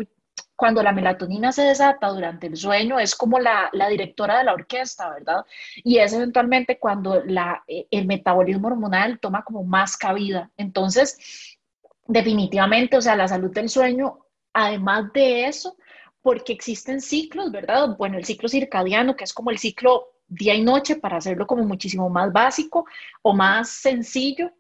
[0.58, 4.54] cuando la melatonina se desata durante el sueño, es como la, la, directora de la
[4.54, 5.46] orquesta, ¿verdad?
[5.76, 10.50] Y es eventualmente cuando la, eh, el metabolismo hormonal toma como más cabida.
[10.58, 11.60] Entonces,
[12.08, 15.78] definitivamente, o sea, la salud del sueño, además de eso,
[16.24, 17.96] porque existen ciclos, ¿verdad?
[17.96, 21.64] Bueno, el ciclo circadiano, que es como el ciclo día y noche, para hacerlo como
[21.66, 22.86] muchísimo más básico
[23.22, 24.52] o más sencillo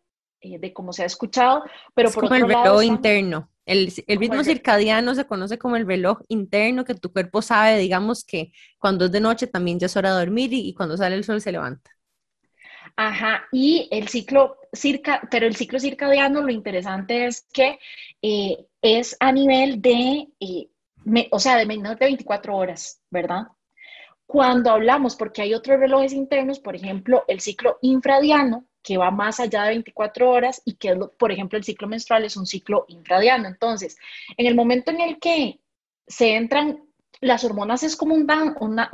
[0.41, 1.63] eh, de cómo se ha escuchado,
[1.95, 3.49] pero por como el reloj interno.
[3.67, 8.23] El, el ritmo circadiano se conoce como el reloj interno que tu cuerpo sabe, digamos
[8.23, 11.25] que cuando es de noche también ya es hora de dormir y, cuando sale el
[11.25, 11.91] sol se levanta.
[12.95, 17.77] Ajá, y el ciclo circa, pero el ciclo circadiano lo interesante es que
[18.21, 20.69] eh, es a nivel de, eh,
[21.31, 23.47] o sea, de menos de 24 horas, ¿verdad?
[24.25, 29.39] Cuando hablamos, porque hay otros relojes internos, por ejemplo, el ciclo infradiano, que va más
[29.39, 33.47] allá de 24 horas y que, por ejemplo, el ciclo menstrual es un ciclo intradiano.
[33.47, 33.97] Entonces,
[34.37, 35.59] en el momento en el que
[36.07, 36.83] se entran
[37.19, 38.27] las hormonas es como un
[38.59, 38.89] una,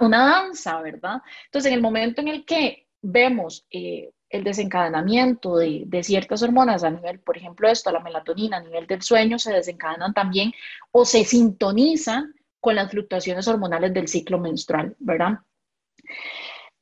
[0.00, 1.22] una danza, ¿verdad?
[1.46, 6.84] Entonces, en el momento en el que vemos eh, el desencadenamiento de, de, ciertas hormonas
[6.84, 10.52] a nivel, por ejemplo, esto, la melatonina, a nivel del sueño, se desencadenan también
[10.90, 15.40] o se sintonizan con las fluctuaciones hormonales del ciclo menstrual, ¿verdad?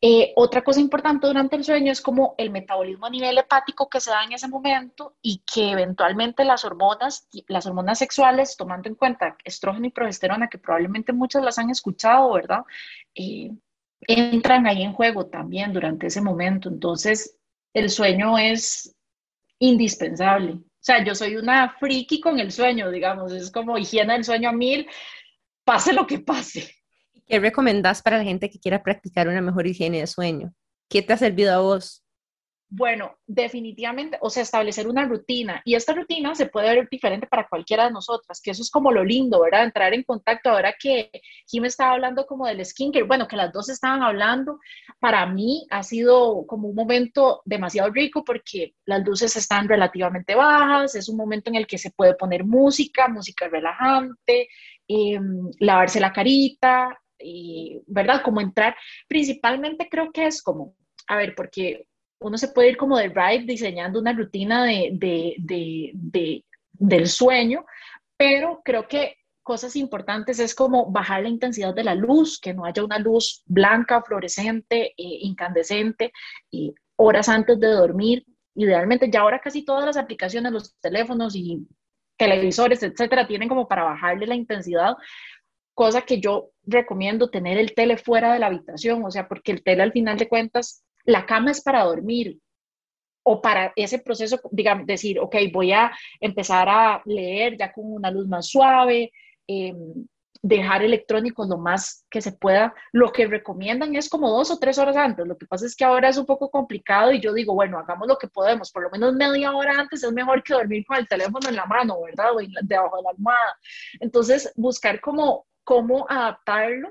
[0.05, 4.01] Eh, otra cosa importante durante el sueño es como el metabolismo a nivel hepático que
[4.01, 8.97] se da en ese momento y que eventualmente las hormonas, las hormonas sexuales, tomando en
[8.97, 12.65] cuenta estrógeno y progesterona, que probablemente muchas las han escuchado, ¿verdad?
[13.15, 13.53] Eh,
[14.01, 16.69] entran ahí en juego también durante ese momento.
[16.69, 17.39] Entonces,
[17.73, 18.97] el sueño es
[19.61, 20.55] indispensable.
[20.55, 24.49] O sea, yo soy una friki con el sueño, digamos, es como higiene del sueño
[24.49, 24.89] a mil,
[25.65, 26.82] pase lo que pase.
[27.33, 30.53] ¿Qué recomendás para la gente que quiera practicar una mejor higiene de sueño?
[30.87, 32.05] ¿Qué te ha servido a vos?
[32.69, 35.63] Bueno, definitivamente, o sea, establecer una rutina.
[35.65, 38.93] Y esta rutina se puede ver diferente para cualquiera de nosotras, que eso es como
[38.93, 39.65] lo lindo, ¿verdad?
[39.65, 40.51] Entrar en contacto.
[40.51, 41.11] Ahora que
[41.47, 44.59] Jim estaba hablando como del skincare, bueno, que las dos estaban hablando,
[45.01, 50.95] para mí ha sido como un momento demasiado rico porque las luces están relativamente bajas,
[50.97, 54.51] es un momento en el que se puede poner música, música relajante,
[54.87, 56.99] em, lavarse la carita,
[57.87, 58.23] ¿verdad?
[58.23, 58.77] Como entrar,
[59.09, 60.75] principalmente creo que es como,
[61.09, 61.87] a ver, porque
[62.21, 65.35] uno se puede ir como de ride diseñando una rutina de, de,
[65.95, 67.65] de, del sueño,
[68.17, 72.65] pero creo que cosas importantes es como bajar la intensidad de la luz, que no
[72.65, 76.13] haya una luz blanca, fluorescente, eh, incandescente,
[76.51, 78.25] y horas antes de dormir.
[78.55, 81.67] Idealmente, ya ahora casi todas las aplicaciones, los teléfonos y
[82.17, 84.95] televisores, etcétera, tienen como para bajarle la intensidad,
[85.75, 89.63] cosa que yo recomiendo tener el tele fuera de la habitación, o sea, porque el
[89.63, 92.39] tele al final de cuentas, la cama es para dormir
[93.25, 98.11] o para ese proceso, digamos, decir, ok, voy a empezar a leer ya con una
[98.11, 99.13] luz más suave,
[99.47, 100.07] em,
[100.43, 102.75] dejar electrónicos lo más que se pueda.
[102.91, 105.27] Lo que recomiendan es como dos o tres horas antes.
[105.27, 108.09] Lo que pasa es que ahora es un poco complicado y yo digo, bueno, hagamos
[108.09, 111.07] lo que podemos, por lo menos media hora antes es mejor que dormir con el
[111.07, 112.35] teléfono en la mano, ¿verdad?
[112.35, 113.57] O debajo de la almohada.
[114.01, 116.89] Entonces, buscar como cómo adaptarlo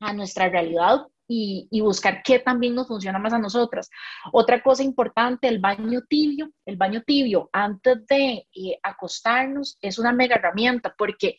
[0.00, 3.90] a nuestra realidad y, buscar qué también nos funciona más a nosotras.
[4.32, 6.50] Otra cosa importante, el baño tibio.
[6.66, 11.38] El baño tibio antes de eh, acostarnos es una mega herramienta porque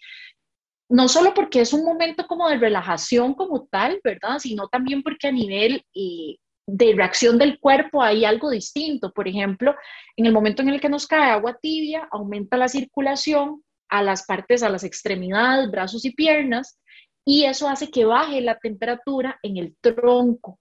[0.90, 4.40] no solo porque es un momento como de relajación como tal, ¿verdad?
[4.40, 6.38] Sino también porque a nivel eh,
[6.68, 9.12] de reacción del cuerpo hay algo distinto.
[9.12, 9.76] Por ejemplo,
[10.16, 14.26] en el momento en el que nos cae agua tibia, aumenta la circulación, a las
[14.26, 16.80] partes, a las extremidades, brazos y piernas,
[17.26, 20.60] y eso hace que baje la temperatura en el tronco.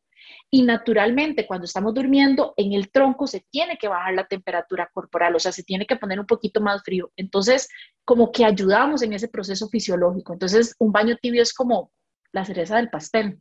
[0.51, 5.35] Y naturalmente, cuando estamos durmiendo, en el tronco se tiene que bajar la temperatura corporal,
[5.35, 7.11] o sea, se tiene que poner un poquito más frío.
[7.17, 7.69] Entonces,
[8.05, 10.33] como que ayudamos en ese proceso fisiológico.
[10.33, 11.91] Entonces, un baño tibio es como
[12.33, 13.39] la cereza del pastel.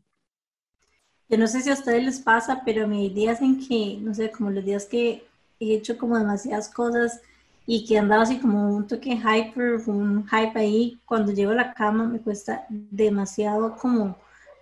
[1.30, 4.32] Yo no sé si a ustedes les pasa, pero me días en que, no sé,
[4.32, 5.24] como los días que
[5.60, 7.22] he hecho como demasiadas cosas,
[7.66, 11.74] y que andaba así como un toque hyper, un hype ahí, cuando llego a la
[11.74, 14.18] cama me cuesta demasiado como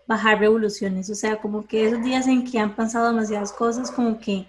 [0.07, 4.19] bajar revoluciones, o sea, como que esos días en que han pasado demasiadas cosas, como
[4.19, 4.45] que,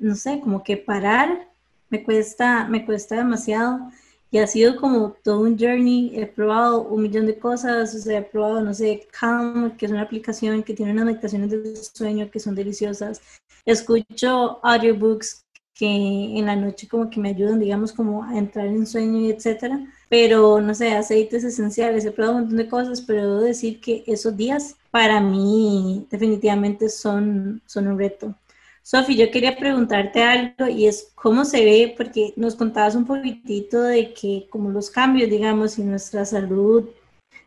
[0.00, 1.48] no sé, como que parar
[1.92, 3.90] me cuesta, me cuesta demasiado
[4.30, 6.12] y ha sido como todo un journey.
[6.18, 9.92] He probado un millón de cosas, o sea, he probado, no sé, Calm, que es
[9.92, 13.20] una aplicación que tiene unas meditaciones de sueño que son deliciosas.
[13.66, 15.41] Escucho audiobooks
[15.82, 19.32] que en la noche como que me ayudan, digamos, como a entrar en sueño y
[19.32, 19.84] etcétera.
[20.08, 24.04] Pero, no sé, aceites esenciales, he probado un montón de cosas, pero debo decir que
[24.06, 28.32] esos días para mí definitivamente son, son un reto.
[28.82, 33.82] Sofi, yo quería preguntarte algo y es cómo se ve, porque nos contabas un poquitito
[33.82, 36.88] de que como los cambios, digamos, y nuestra salud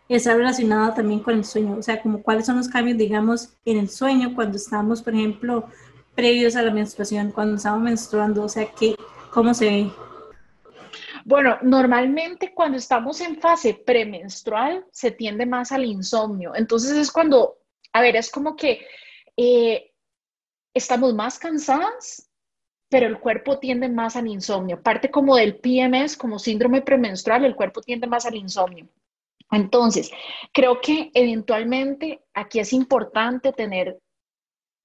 [0.09, 3.77] está relacionada también con el sueño, o sea, como cuáles son los cambios, digamos, en
[3.77, 5.69] el sueño cuando estamos, por ejemplo,
[6.15, 8.95] previos a la menstruación, cuando estamos menstruando, o sea, ¿qué,
[9.31, 9.91] ¿cómo se ve?
[11.25, 16.53] Bueno, normalmente cuando estamos en fase premenstrual se tiende más al insomnio.
[16.55, 17.57] Entonces es cuando,
[17.93, 18.85] a ver, es como que
[19.35, 19.91] eh,
[20.73, 22.29] estamos más cansadas,
[22.89, 24.81] pero el cuerpo tiende más al insomnio.
[24.83, 28.87] Parte como del PMS, como síndrome premenstrual, el cuerpo tiende más al insomnio.
[29.51, 30.11] Entonces,
[30.53, 33.99] creo que eventualmente aquí es importante tener,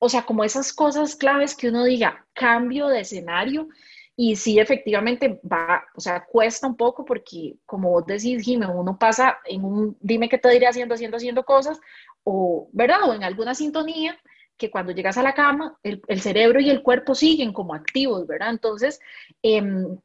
[0.01, 3.68] o sea, como esas cosas claves que uno diga, cambio de escenario.
[4.16, 8.98] Y sí, efectivamente va, o sea, cuesta un poco porque, como vos decís, Jimmy, uno
[8.98, 11.80] pasa en un, dime qué te diré haciendo, haciendo, haciendo cosas,
[12.24, 13.09] o, ¿verdad?
[13.09, 14.18] O en alguna sintonía,
[14.57, 18.51] que cuando llegas a la cama, el, cerebro y el cuerpo siguen como activos, ¿verdad?
[18.51, 19.01] Entonces,
[19.42, 19.98] em,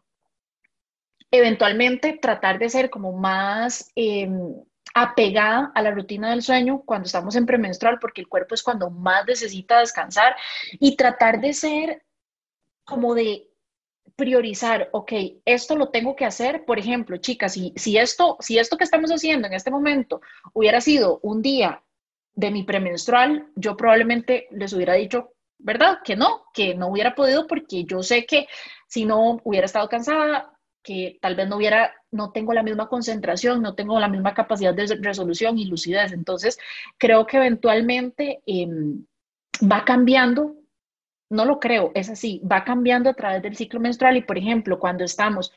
[1.31, 4.55] eventualmente tratar de ser como más em,
[4.93, 8.89] apegada a la rutina del sueño cuando estamos en premenstrual, porque el cuerpo es cuando
[8.89, 10.36] más necesita descansar,
[10.79, 12.03] y tratar de ser
[12.83, 13.49] como de
[14.15, 15.11] priorizar, ok,
[15.43, 19.11] esto lo tengo que hacer, por ejemplo, chicas, si, si, esto, si esto que estamos
[19.11, 20.21] haciendo en este momento
[20.53, 21.83] hubiera sido un día
[22.33, 25.99] de mi premenstrual, yo probablemente les hubiera dicho, ¿verdad?
[26.03, 28.47] Que no, que no hubiera podido porque yo sé que
[28.88, 30.55] si no hubiera estado cansada,
[30.86, 34.73] que tal vez no hubiera, no tengo la misma concentración, no tengo la misma capacidad
[34.73, 36.11] de resolución y lucidez.
[36.13, 36.59] Entonces,
[36.97, 39.03] creo que eventualmente em,
[39.63, 40.55] va cambiando,
[41.29, 44.79] no lo creo, es así, va cambiando a través del ciclo menstrual y, por ejemplo,
[44.79, 45.51] cuando estamos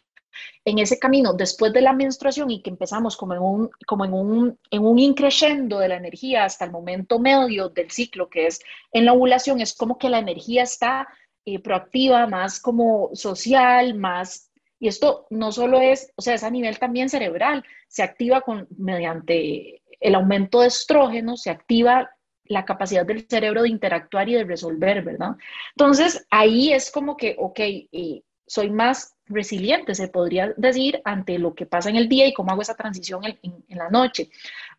[0.64, 4.14] en ese camino después de la menstruación y que empezamos como en un, como en
[4.14, 8.60] un, en un increciendo de la energía hasta el momento medio del ciclo, que es
[8.92, 11.08] en la ovulación, es como que la energía está
[11.44, 14.47] eh, proactiva, más como social, más...
[14.80, 18.68] Y esto no solo es, o sea, es a nivel también cerebral, se activa con,
[18.76, 22.10] mediante el aumento de estrógeno, se activa
[22.44, 25.36] la capacidad del cerebro de interactuar y de resolver, ¿verdad?
[25.76, 31.54] Entonces, ahí es como que, ok, eh, soy más resiliente, se podría decir, ante lo
[31.54, 34.30] que pasa en el día y cómo hago esa transición en, la noche.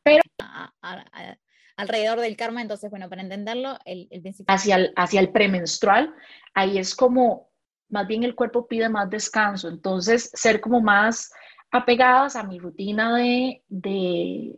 [0.02, 0.24] Pero
[1.78, 6.14] alrededor del karma, entonces, bueno, para entenderlo, el, el Hacia el, hacia el premenstrual,
[6.56, 7.49] ahí es como,
[7.90, 11.32] más bien el cuerpo pide más descanso, entonces ser como más
[11.72, 14.56] apegadas a mi rutina de, de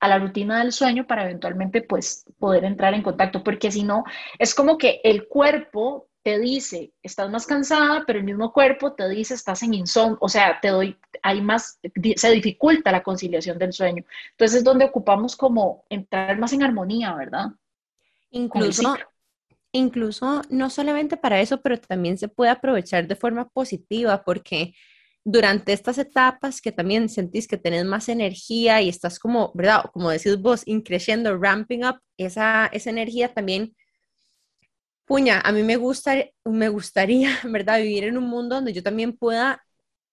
[0.00, 4.04] a la rutina del sueño para eventualmente pues poder entrar en contacto, porque si no,
[4.38, 9.08] es como que el cuerpo te dice, estás más cansada, pero el mismo cuerpo te
[9.10, 11.78] dice, estás en insomnio, o sea, te doy, hay más,
[12.16, 14.04] se dificulta la conciliación del sueño.
[14.30, 17.48] Entonces es donde ocupamos como entrar más en armonía, ¿verdad?
[18.30, 18.96] Incluso,
[19.74, 24.72] incluso no solamente para eso, pero también se puede aprovechar de forma positiva, porque
[25.24, 29.84] durante estas etapas que también sentís que tenés más energía y estás como, ¿verdad?
[29.92, 33.74] Como decís vos, increciendo, ramping up, esa, esa energía también
[35.06, 36.14] puña, a mí me, gusta,
[36.44, 39.64] me gustaría, ¿verdad?, vivir en un mundo donde yo también pueda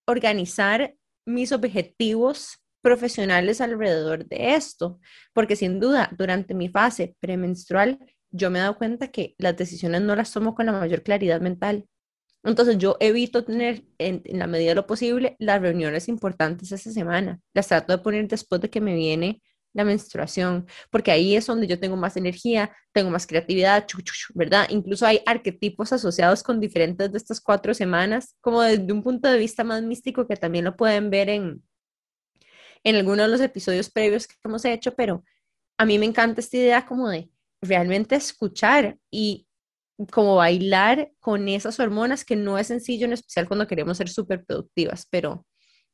[0.07, 0.95] organizar
[1.25, 4.99] mis objetivos profesionales alrededor de esto,
[5.33, 7.99] porque sin duda, durante mi fase premenstrual,
[8.31, 11.41] yo me he dado cuenta que las decisiones no las tomo con la mayor claridad
[11.41, 11.85] mental.
[12.43, 16.91] Entonces yo evito tener, en, en la medida de lo posible, las reuniones importantes esa
[16.91, 17.39] semana.
[17.53, 19.41] Las trato de poner después de que me viene
[19.73, 23.87] la menstruación, porque ahí es donde yo tengo más energía, tengo más creatividad,
[24.33, 24.67] ¿verdad?
[24.69, 29.37] Incluso hay arquetipos asociados con diferentes de estas cuatro semanas, como desde un punto de
[29.37, 31.63] vista más místico que también lo pueden ver en,
[32.83, 35.23] en algunos de los episodios previos que hemos hecho, pero
[35.77, 37.30] a mí me encanta esta idea como de
[37.61, 39.47] realmente escuchar y
[40.11, 44.43] como bailar con esas hormonas que no es sencillo, en especial cuando queremos ser súper
[44.43, 45.45] productivas, pero,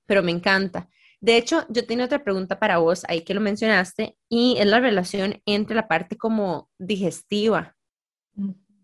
[0.05, 0.89] pero me encanta.
[1.20, 4.80] De hecho, yo tengo otra pregunta para vos, ahí que lo mencionaste, y es la
[4.80, 7.76] relación entre la parte como digestiva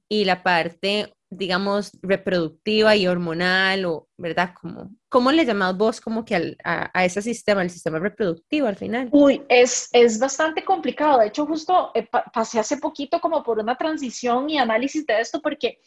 [0.10, 4.54] y la parte, digamos, reproductiva y hormonal, o, ¿verdad?
[4.60, 9.10] Como, ¿Cómo le llamás vos como que a, ese sistema, el sistema reproductivo al final?
[9.50, 11.20] Es, es bastante complicado.
[11.20, 15.42] De hecho, justo eh, pasé hace poquito como por una transición y análisis de esto,
[15.42, 15.80] porque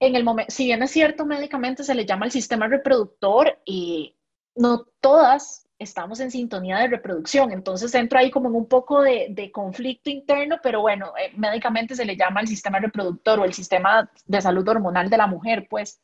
[0.00, 4.16] en el momento, si bien es cierto, médicamente se le llama el sistema reproductor y
[4.54, 9.50] no todas estamos en sintonía de reproducción, entonces entro ahí como en un poco de,
[9.52, 14.08] conflicto interno, pero bueno, eh, médicamente se le llama el sistema reproductor o el sistema
[14.26, 16.00] de salud hormonal de la mujer, pues.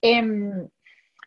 [0.00, 0.68] Em,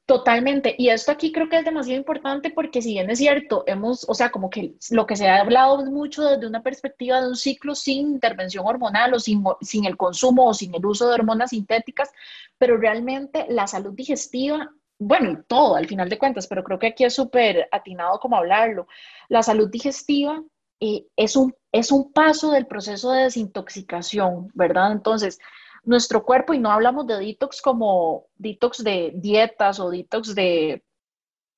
[0.06, 0.76] totalmente.
[0.78, 4.14] Y esto aquí creo que es demasiado importante porque si bien es cierto, hemos, o
[4.14, 7.76] sea, como que lo que se ha hablado mucho desde una perspectiva de un ciclo
[7.76, 12.12] sin intervención hormonal o sin, sin el consumo o sin el uso de hormonas sintéticas,
[12.58, 14.72] pero realmente la salud digestiva
[15.08, 18.88] bueno, todo al final de cuentas, pero creo que aquí es súper atinado como hablarlo.
[19.30, 20.41] La salud digestiva
[20.80, 24.91] eh, es, un, es un paso del proceso de desintoxicación, ¿verdad?
[24.91, 25.39] Entonces,
[25.84, 30.84] nuestro cuerpo, y no hablamos de detox como detox de dietas o detox de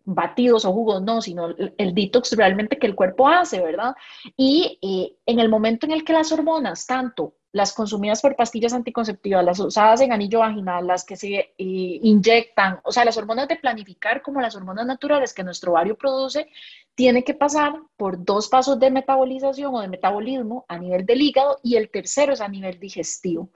[0.06, 3.96] batidos o jugos, no, sino el, detox realmente que el cuerpo hace, ¿verdad?
[4.38, 8.74] Y eh, en el momento en el que las hormonas, tanto las consumidas por pastillas
[8.74, 13.48] anticonceptivas, las usadas en anillo vaginal, las que se eh, inyectan, o sea, las hormonas
[13.48, 16.50] de planificar como las hormonas naturales que nuestro ovario produce,
[16.96, 21.62] tiene que pasar por dos pasos de metabolización o de metabolismo a nivel del hígado
[21.64, 23.48] y el tercero es a nivel digestivo.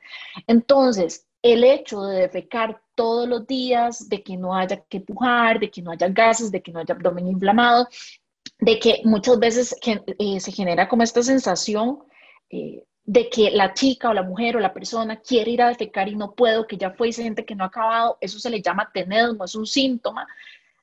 [0.47, 5.69] Entonces, el hecho de defecar todos los días, de que no haya que pujar, de
[5.69, 7.89] que no haya gases, de que no haya abdomen inflamado,
[8.59, 9.75] de que muchas veces
[10.17, 11.99] eh, se genera como esta sensación
[12.49, 16.07] eh, de que la chica o la mujer o la persona quiere ir a defecar
[16.07, 18.51] y no puedo, que ya fue y se siente que no ha acabado, eso se
[18.51, 20.27] le llama tenedmo, es un síntoma.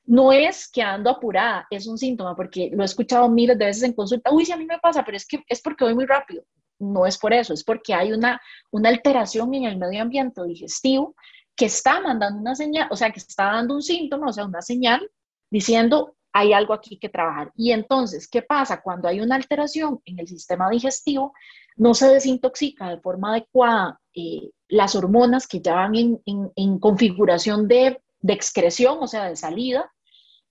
[0.05, 3.83] No es que ando apurada, es un síntoma, porque lo he escuchado miles de veces
[3.83, 6.05] en consulta, uy, si a mí me pasa, pero es que es porque voy muy
[6.05, 6.43] rápido.
[6.79, 11.15] No es por eso, es porque hay una, una alteración en el medio ambiente digestivo
[11.55, 14.61] que está mandando una señal, o sea, que está dando un síntoma, o sea, una
[14.61, 15.09] señal
[15.49, 17.53] diciendo, hay algo aquí que trabajar.
[17.55, 18.81] Y entonces, ¿qué pasa?
[18.81, 21.31] Cuando hay una alteración en el sistema digestivo,
[21.77, 28.01] no se desintoxica de forma adecuada eh, las hormonas que ya van en, configuración de,
[28.27, 29.89] excreción, o sea, de salida,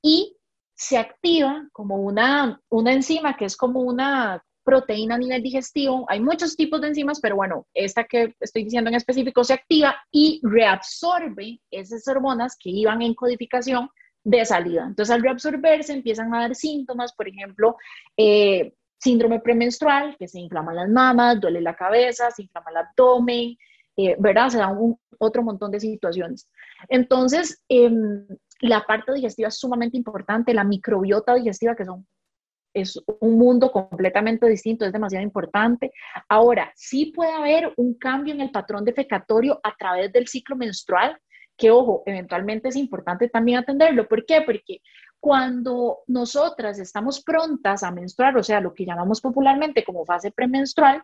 [0.00, 0.36] y
[0.74, 6.06] se activa como una, una enzima que es como una proteína a nivel digestivo.
[6.08, 9.96] Hay muchos tipos de enzimas, pero bueno, esta que estoy diciendo en específico se activa
[10.10, 13.88] y reabsorbe esas hormonas que iban en codificación
[14.24, 14.84] de salida.
[14.86, 17.76] Entonces, al reabsorberse empiezan a dar síntomas, por ejemplo,
[18.16, 23.56] eh, síndrome premenstrual, que se inflaman las mamas, duele la cabeza, se inflama el abdomen,
[23.96, 24.48] eh, ¿verdad?
[24.48, 26.48] Se dan un, otro montón de situaciones.
[26.88, 28.26] Entonces, em,
[28.60, 32.06] la parte digestiva es sumamente importante, la microbiota digestiva, que son,
[32.74, 35.92] es un mundo completamente distinto, es demasiado importante.
[36.28, 41.18] Ahora, sí puede haber un cambio en el patrón defecatorio a través del ciclo menstrual,
[41.56, 44.06] que ojo, eventualmente es importante también atenderlo.
[44.06, 44.42] ¿Por qué?
[44.42, 44.82] Porque
[45.20, 51.02] cuando nosotras estamos prontas a menstruar, o sea, lo que llamamos popularmente como fase premenstrual,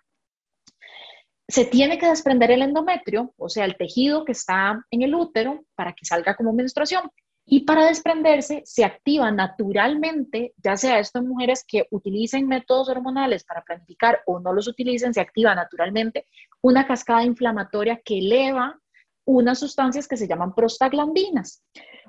[1.48, 5.64] se tiene que desprender el endometrio, o sea, el tejido que está en el útero,
[5.74, 7.10] para que salga como menstruación.
[7.44, 13.44] Y para desprenderse, se activa naturalmente, ya sea esto en mujeres que utilicen métodos hormonales
[13.44, 16.26] para planificar o no los utilicen, se activa naturalmente
[16.60, 18.78] una cascada inflamatoria que eleva
[19.24, 21.62] unas sustancias que se llaman prostaglandinas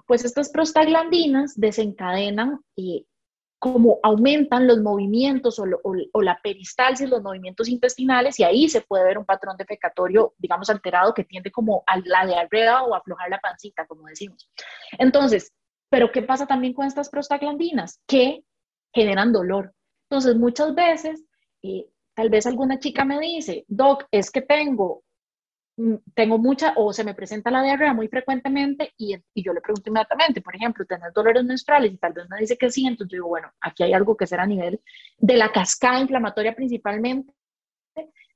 [0.05, 3.07] pues estas prostaglandinas desencadenan y
[3.63, 9.17] como aumentan los movimientos o, la peristalsis, los movimientos intestinales, y ahí se puede ver
[9.17, 13.39] un patrón defecatorio, digamos, alterado que tiende como a la diarrea o a aflojar la
[13.39, 14.49] pancita, como decimos.
[14.99, 15.53] Entonces,
[15.89, 18.01] ¿pero qué pasa también con estas prostaglandinas?
[18.05, 18.43] Que
[18.93, 19.73] generan dolor.
[20.09, 21.23] Entonces, muchas veces,
[21.61, 25.03] eh, tal vez alguna chica me dice, Doc, es que tengo
[26.13, 30.41] tengo mucha o se me presenta la diarrea muy frecuentemente y, yo le pregunto inmediatamente,
[30.41, 31.91] por ejemplo, ¿tener dolores menstruales?
[31.91, 34.27] Y tal vez me dice que sí, entonces yo digo, bueno, aquí hay algo que
[34.27, 34.81] será a nivel
[35.17, 37.33] de la cascada inflamatoria principalmente,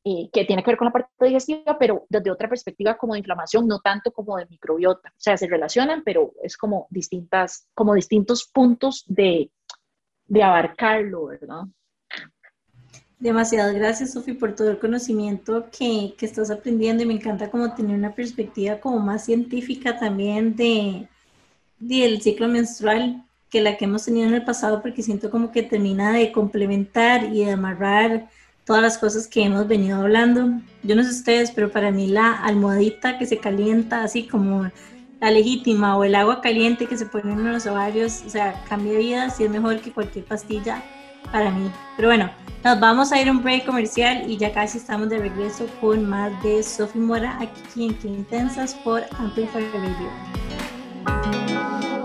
[0.04, 3.20] eh, que tiene que ver con la parte digestiva, pero desde otra perspectiva como de
[3.20, 5.10] inflamación, no tanto como de microbiota.
[5.10, 9.52] O sea, se relacionan, pero es como distintas, como distintos puntos de,
[10.26, 11.64] de abarcarlo, ¿verdad?
[13.20, 17.74] Demasiadas gracias, Sofi, por todo el conocimiento que, que, estás aprendiendo y me encanta como
[17.74, 21.08] tener una perspectiva como más científica también de,
[21.80, 25.64] del ciclo menstrual que la que hemos tenido en el pasado porque siento como que
[25.64, 28.30] termina de complementar y de amarrar
[28.66, 30.62] todas las cosas que hemos venido hablando.
[30.84, 34.70] Yo no sé ustedes, pero para mí la almohadita que se calienta así como
[35.20, 39.00] la legítima o el agua caliente que se pone en los ovarios, o sea, cambia
[39.00, 40.84] vidas y es mejor que cualquier pastilla
[41.32, 41.72] para mí.
[41.96, 42.30] Pero bueno,
[42.64, 46.06] nos vamos a ir a un break comercial y ya casi estamos de regreso con
[46.08, 50.10] más de Sophie Mora aquí en Qué Intensas por Amplify Radio.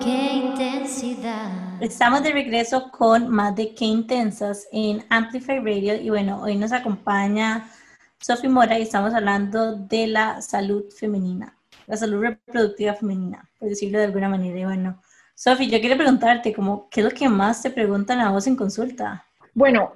[0.03, 1.51] Qué intensidad.
[1.81, 6.73] Estamos de regreso con más de Qué Intensas en Amplify Radio y bueno, hoy nos
[6.73, 7.69] acompaña
[8.21, 11.57] Sophie Mora y estamos hablando de la salud femenina.
[11.89, 14.59] la salud reproductiva femenina, por decirlo de alguna manera.
[14.59, 15.03] Y bueno,
[15.45, 18.55] Sofi, yo quiero preguntarte, como, ¿qué es lo que más te preguntan a vos en
[18.55, 19.27] consulta?
[19.55, 19.93] Bueno,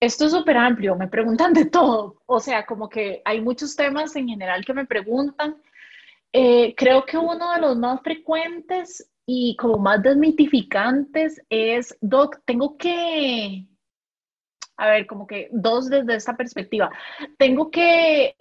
[0.00, 4.16] esto es súper amplio, me preguntan de todo, o sea, como que hay muchos temas
[4.16, 5.60] en general que me preguntan.
[6.32, 12.78] Eh, creo que uno de los más frecuentes y como más desmitificantes es, Doc, tengo
[12.78, 13.66] que,
[14.78, 16.90] a ver, como que dos desde esta perspectiva,
[17.36, 18.34] tengo que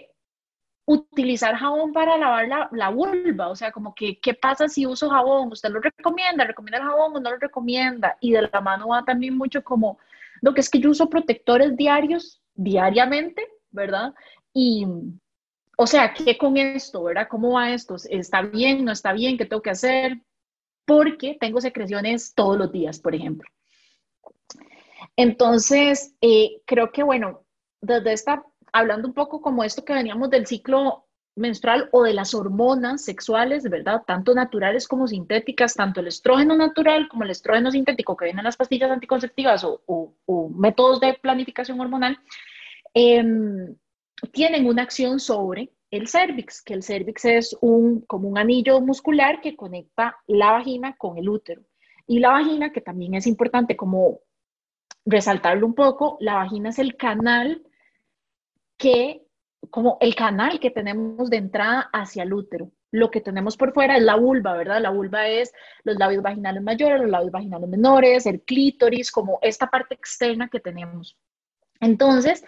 [0.87, 5.09] utilizar jabón para lavar la, la, vulva, o sea, como que, ¿qué pasa si uso
[5.09, 5.51] jabón?
[5.51, 6.45] ¿Usted lo recomienda?
[6.45, 8.17] ¿Recomienda el jabón o no lo recomienda?
[8.21, 9.99] Y de la mano va también mucho como,
[10.41, 14.13] lo que es que yo uso protectores diarios, diariamente, ¿verdad?
[14.53, 14.87] Y,
[15.77, 17.27] o sea, ¿qué con esto, verdad?
[17.29, 17.97] ¿Cómo va esto?
[18.09, 18.85] ¿Está bien?
[18.85, 19.37] ¿No está bien?
[19.37, 20.21] ¿Qué tengo que hacer?
[20.85, 23.49] Porque tengo secreciones todos los días, por ejemplo.
[25.17, 27.43] Entonces, eh, creo que, bueno,
[27.81, 31.07] desde esta hablando un poco como esto que veníamos del ciclo
[31.37, 34.01] menstrual o de las hormonas sexuales, ¿verdad?
[34.05, 38.45] Tanto naturales como sintéticas, tanto el estrógeno natural como el estrógeno sintético que vienen en
[38.45, 40.13] las pastillas anticonceptivas o,
[40.55, 42.17] métodos de planificación hormonal,
[42.93, 43.75] em,
[44.31, 49.39] tienen una acción sobre el cervix, que el cervix es un, como un anillo muscular
[49.39, 51.61] que conecta la vagina con el útero.
[52.07, 54.21] Y la vagina, que también es importante como
[55.05, 57.61] resaltarlo un poco, la vagina es el canal
[58.77, 59.27] que
[59.69, 62.71] como el canal que tenemos de entrada hacia el útero.
[62.91, 64.81] Lo que tenemos por fuera es la vulva, ¿verdad?
[64.81, 65.51] La vulva es
[65.83, 70.59] los labios vaginales mayores, los labios vaginales menores, el clítoris, como esta parte externa que
[70.59, 71.17] tenemos.
[71.79, 72.43] Entonces,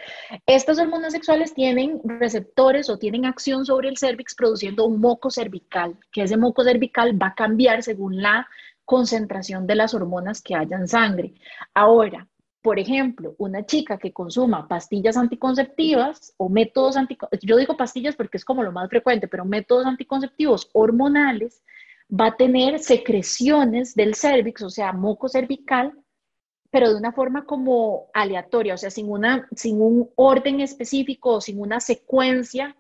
[0.46, 5.98] estas hormonas sexuales tienen receptores o tienen acción sobre el cervix produciendo un moco cervical,
[6.12, 8.48] que ese moco cervical va a cambiar según la
[8.86, 11.34] concentración de las hormonas que haya en sangre.
[11.76, 12.28] Ahora,
[12.62, 18.38] por ejemplo, una chica que consuma pastillas anticonceptivas o métodos anticonceptivos, yo digo pastillas porque
[18.38, 21.64] es como lo más frecuente, pero métodos anticonceptivos hormonales,
[22.10, 25.94] va a tener secreciones del cervix, o sea, moco cervical,
[26.72, 31.42] pero de una forma como aleatoria, o sea, sin, una, sin un orden específico o
[31.42, 32.76] sin una secuencia,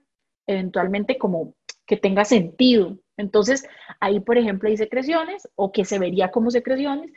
[0.47, 1.53] eventualmente como
[1.85, 2.97] que tenga sentido.
[3.17, 3.67] Entonces,
[3.99, 7.11] ahí, por ejemplo, hay secreciones o que se vería como secreciones.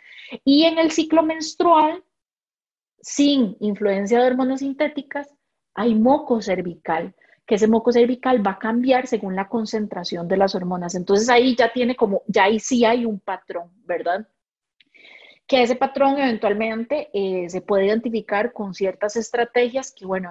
[0.44, 2.02] Y en el ciclo menstrual,
[3.03, 5.28] sin influencia de hormonas sintéticas,
[5.74, 10.55] hay moco cervical, que ese moco cervical va a cambiar según la concentración de las
[10.55, 10.94] hormonas.
[10.94, 14.26] Entonces ahí ya tiene como, ya ahí sí hay un patrón, ¿verdad?
[15.46, 20.30] Que ese patrón eventualmente eh, se puede identificar con ciertas estrategias que, bueno,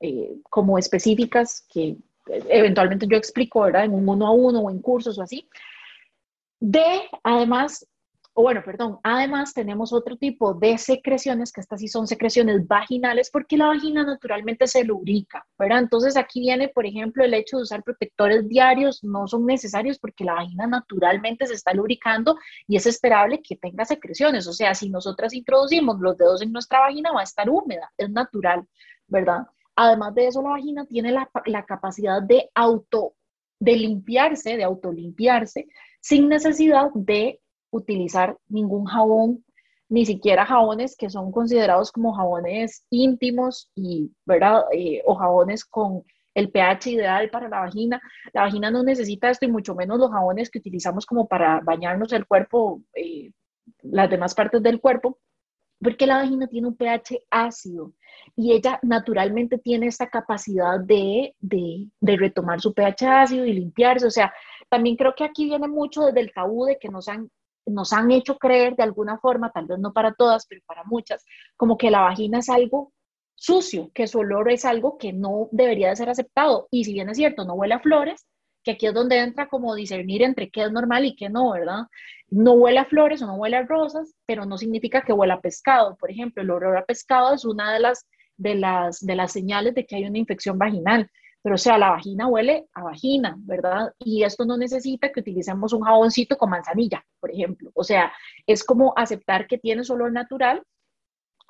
[0.00, 1.96] eh, como específicas que
[2.26, 3.84] eventualmente yo explico, ¿verdad?
[3.84, 5.48] En un uno a uno o en cursos o así.
[6.60, 6.84] De,
[7.24, 7.86] además,
[8.34, 13.30] o bueno, perdón, además tenemos otro tipo de secreciones, que estas sí son secreciones vaginales,
[13.30, 15.80] porque la vagina naturalmente se lubrica, ¿verdad?
[15.80, 20.24] Entonces aquí viene, por ejemplo, el hecho de usar protectores diarios, no son necesarios porque
[20.24, 24.88] la vagina naturalmente se está lubricando y es esperable que tenga secreciones, o sea, si
[24.88, 28.66] nosotras introducimos los dedos en nuestra vagina va a estar húmeda, es natural,
[29.08, 29.46] ¿verdad?
[29.76, 33.14] Además de eso, la vagina tiene la, la capacidad de auto,
[33.60, 35.68] de limpiarse, de autolimpiarse,
[36.00, 37.42] sin necesidad de
[37.72, 39.44] utilizar ningún jabón,
[39.88, 44.64] ni siquiera jabones que son considerados como jabones íntimos y, ¿verdad?
[44.72, 46.04] Eh, o jabones con
[46.34, 48.00] el pH ideal para la vagina.
[48.32, 52.12] La vagina no necesita esto y mucho menos los jabones que utilizamos como para bañarnos
[52.12, 53.32] el cuerpo, eh,
[53.82, 55.18] las demás partes del cuerpo,
[55.80, 57.92] porque la vagina tiene un pH ácido
[58.36, 64.06] y ella naturalmente tiene esta capacidad de, de, de, retomar su pH ácido y limpiarse.
[64.06, 64.32] O sea,
[64.68, 67.28] también creo que aquí viene mucho desde el tabú de que nos han
[67.66, 71.24] nos han hecho creer de alguna forma, tal vez no para todas, pero para muchas,
[71.56, 72.92] como que la vagina es algo
[73.34, 76.68] sucio, que su olor es algo que no debería de ser aceptado.
[76.70, 78.26] Y si bien es cierto, no huele a flores,
[78.62, 81.86] que aquí es donde entra como discernir entre qué es normal y qué no, ¿verdad?
[82.28, 85.40] No huele a flores o no huele a rosas, pero no significa que huela a
[85.40, 85.96] pescado.
[85.96, 88.06] Por ejemplo, el olor a pescado es una de las,
[88.36, 91.10] de las, de las señales de que hay una infección vaginal.
[91.42, 93.92] Pero o sea, la vagina huele a vagina, ¿verdad?
[93.98, 97.70] Y esto no necesita que utilicemos un jaboncito con manzanilla, por ejemplo.
[97.74, 98.12] O sea,
[98.46, 100.62] es como aceptar que tiene olor natural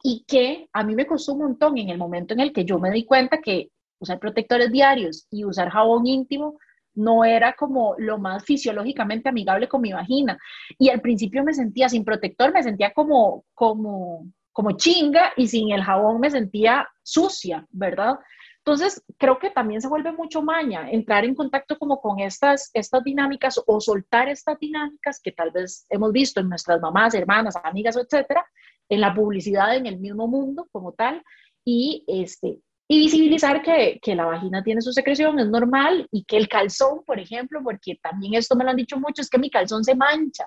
[0.03, 2.79] y que a mí me costó un montón en el momento en el que yo
[2.79, 6.59] me di cuenta que usar protectores diarios y usar jabón íntimo
[6.95, 10.39] no era como lo más fisiológicamente amigable con mi vagina.
[10.79, 15.71] Y al principio me sentía sin protector, me sentía como, como, como chinga y sin
[15.73, 18.19] el jabón me sentía sucia, ¿verdad?
[18.65, 23.03] Entonces, creo que también se vuelve mucho maña entrar en contacto como con estas, estas
[23.03, 27.97] dinámicas o soltar estas dinámicas que tal vez hemos visto en nuestras mamás, hermanas, amigas,
[27.97, 28.47] etcétera,
[28.89, 31.25] en la publicidad, en el mismo mundo como tal,
[31.65, 36.37] y, este, y visibilizar que, que, la vagina tiene su secreción, es normal, y que
[36.37, 39.51] el calzón, por ejemplo, porque también esto me lo han dicho mucho, es que mi
[39.51, 40.47] calzón se mancha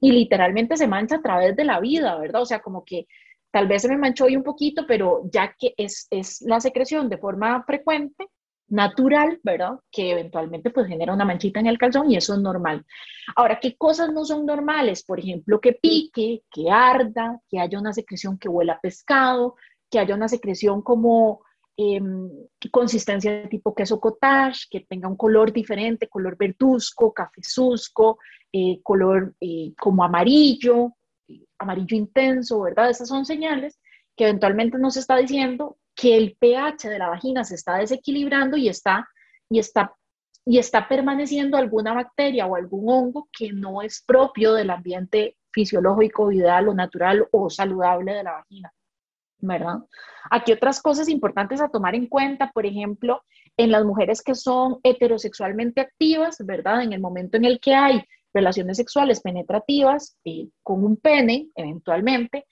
[0.00, 2.42] y literalmente se mancha a través de la vida, ¿verdad?
[2.42, 3.06] O sea, como que
[3.54, 7.08] tal vez se me manchó hoy un poquito, pero ya que es, es la secreción
[7.08, 8.26] de forma frecuente,
[8.66, 9.78] natural, ¿verdad?
[9.92, 12.84] Que eventualmente pues genera una manchita en el calzón y eso es normal.
[13.36, 15.04] Ahora, ¿qué cosas no son normales?
[15.04, 19.54] Por ejemplo, que pique, que arda, que haya una secreción que huela a pescado,
[19.88, 21.44] que haya una secreción como
[21.76, 22.28] em,
[22.72, 28.18] consistencia tipo queso cottage, que tenga un color diferente, color verduzco, cafezuzco,
[28.52, 30.96] eh, color eh, como amarillo,
[31.58, 32.90] amarillo intenso, ¿verdad?
[32.90, 33.78] Esas son señales
[34.16, 38.68] que eventualmente nos está diciendo que el pH de la vagina se está desequilibrando y
[38.68, 39.08] está,
[39.48, 39.94] y está,
[40.44, 46.32] y está permaneciendo alguna bacteria o algún hongo que no es propio del ambiente fisiológico,
[46.32, 48.72] ideal o natural o saludable de la vagina.
[49.46, 49.78] ¿verdad?
[50.30, 53.22] Aquí otras cosas importantes a tomar en cuenta, por ejemplo,
[53.56, 56.82] en las mujeres que son heterosexualmente activas, ¿verdad?
[56.82, 58.02] En el momento en el que hay
[58.34, 62.46] relaciones sexuales penetrativas eh, con un pene, eventualmente,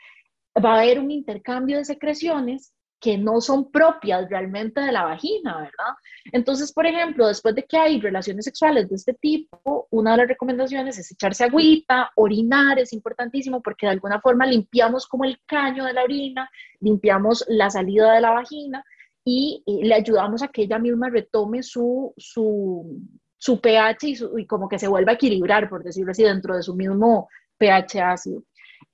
[0.65, 2.73] va a haber un intercambio de secreciones
[3.03, 5.95] que no son propias realmente de la vagina, ¿verdad?
[6.31, 10.29] Entonces, por ejemplo, después de que hay relaciones sexuales de este tipo, una de las
[10.29, 15.85] recomendaciones es echarse agüita, orinar, es importantísimo porque de alguna forma limpiamos como el caño
[15.85, 18.85] de la orina, limpiamos la salida de la vagina
[19.25, 23.01] y, le ayudamos a que ella misma retome su, su,
[23.43, 26.77] su pH y, como que se vuelva a equilibrar, por decirlo así, dentro de su
[26.77, 27.29] mismo
[27.59, 28.45] pH ácido.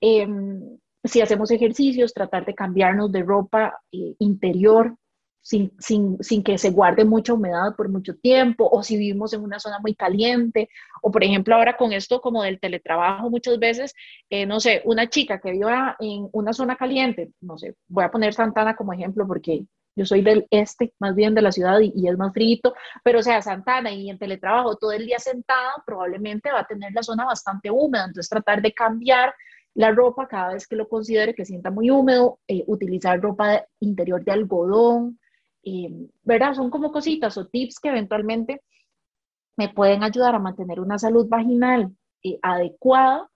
[0.01, 0.27] Eh,
[1.05, 4.97] si hacemos ejercicios, tratar de cambiarnos de ropa eh, interior
[5.43, 9.43] sin, sin, sin, que se guarde mucha humedad por mucho tiempo, o si vivimos en
[9.43, 10.71] una zona muy caliente,
[11.03, 13.93] o por ejemplo ahora con esto como del teletrabajo muchas veces,
[14.31, 18.11] eh, no sé, una chica que viva en una zona caliente, no sé, voy a
[18.11, 19.67] poner Santana como ejemplo porque
[19.99, 23.23] yo soy del este, más bien de la ciudad y, es más frito, pero o
[23.23, 27.25] sea, Santana y en teletrabajo todo el día sentado, probablemente va a tener la zona
[27.25, 29.35] bastante húmeda, entonces tratar de cambiar
[29.75, 34.25] la ropa cada vez que lo considere que sienta muy húmedo, eh, utilizar ropa interior
[34.25, 35.19] de algodón,
[35.65, 35.91] eh,
[36.23, 36.55] ¿verdad?
[36.55, 38.63] Son como cositas o tips que eventualmente
[39.57, 41.91] me pueden ayudar a mantener una salud vaginal
[42.23, 43.29] eh, adecuada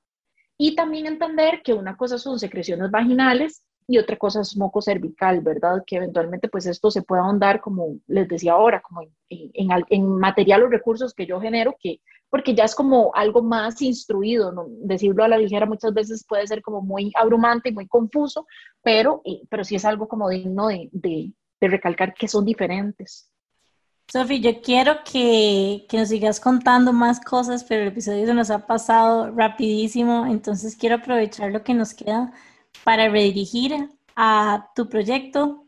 [0.57, 5.41] y también entender que una cosa son secreciones vaginales y otra cosa es moco cervical,
[5.41, 5.83] ¿verdad?
[5.87, 10.07] Que eventualmente pues esto se puede ahondar, como les decía ahora, como en, en, en
[10.19, 12.01] material o recursos que yo genero, que
[12.33, 14.65] porque ya es como algo más instruido, ¿no?
[14.69, 18.47] decirlo a la ligera muchas veces puede ser como muy abrumante y muy confuso,
[18.81, 21.31] pero, eh, pero sí es algo como digno de, de,
[21.61, 23.31] de recalcar que son diferentes.
[24.11, 28.51] Sofi, yo quiero que, que, nos sigas contando más cosas, pero el episodio se nos
[28.51, 32.33] ha pasado rapidísimo, entonces quiero aprovechar lo que nos queda
[32.85, 35.65] para redirigir a tu proyecto,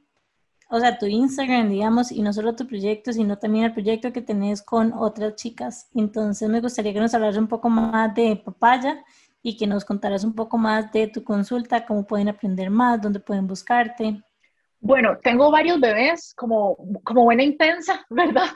[0.71, 4.23] o sea, tu Instagram, digamos, y no solo tu proyecto, sino también el proyecto que
[4.23, 5.89] tenés con otras chicas.
[5.95, 9.05] Entonces me gustaría que nos hablaras un poco más de Papaya
[9.43, 13.21] y que nos contaras un poco más de tu consulta, cómo pueden aprender más, dónde
[13.21, 14.23] pueden buscarte.
[14.81, 18.49] Bueno, tengo varios bebés, como, como buena intensa, ¿verdad?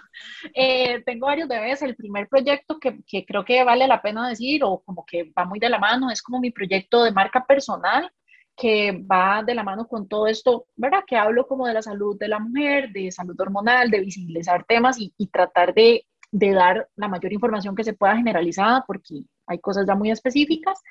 [0.54, 1.80] Eh, tengo varios bebés.
[1.82, 5.44] El primer proyecto que, que creo que vale la pena decir, o como que va
[5.44, 8.10] muy de la mano, es como mi proyecto de marca personal
[8.58, 11.04] que va de la mano con todo esto, ¿verdad?
[11.06, 14.96] Que hablo como de la salud de la mujer, de salud hormonal, de visibilizar temas
[14.98, 19.94] y, tratar de, dar la mayor información que se pueda generalizada, porque hay cosas ya
[19.94, 20.82] muy específicas.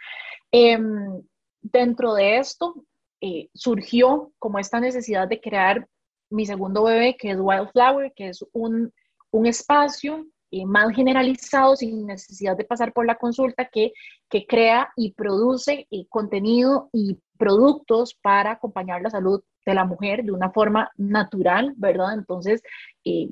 [0.49, 1.22] Em,
[1.61, 2.86] dentro de esto
[3.20, 5.86] eh, surgió como esta necesidad de crear
[6.30, 8.93] mi segundo bebé, que es Wildflower, que es un,
[9.32, 13.91] un espacio eh, más generalizado, sin necesidad de pasar por la consulta, que,
[14.30, 20.23] que crea y produce eh, contenido y productos para acompañar la salud de la mujer
[20.23, 22.13] de una forma natural, ¿verdad?
[22.13, 22.61] Entonces,
[23.03, 23.29] eh,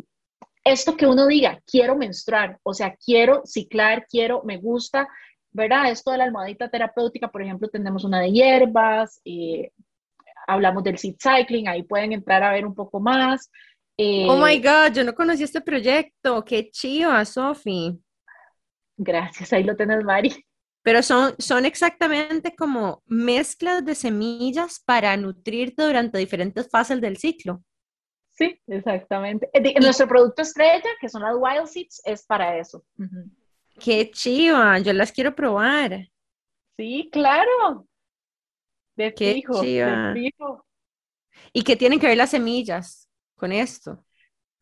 [0.63, 5.07] esto que uno diga, quiero menstruar, o sea, quiero ciclar, quiero, me gusta,
[5.51, 5.91] ¿verdad?
[5.91, 9.21] Esto de la almohadita terapéutica, por ejemplo, tenemos una de hierbas,
[10.47, 13.49] hablamos del seed cycling, ahí pueden entrar a ver un poco más.
[13.97, 16.43] Eh, oh my God, yo no conocí este proyecto.
[16.43, 17.97] Qué chiva, Sofi.
[18.97, 20.45] Gracias, ahí lo tenés, Mari.
[20.86, 27.63] Pero son, son exactamente como mezclas de semillas para nutrirte durante diferentes fases del ciclo.
[28.29, 29.49] Sí, exactamente.
[29.53, 32.86] Eh, nuestro producto estrella, que son las Wild Seeds, es para eso.
[33.79, 36.07] Qué chiva, yo las quiero probar.
[36.77, 37.88] Sí, claro.
[38.95, 40.13] De Qué fijo, chiva.
[41.51, 43.05] ¿Y qué tienen que ver las semillas?
[43.36, 44.03] con esto?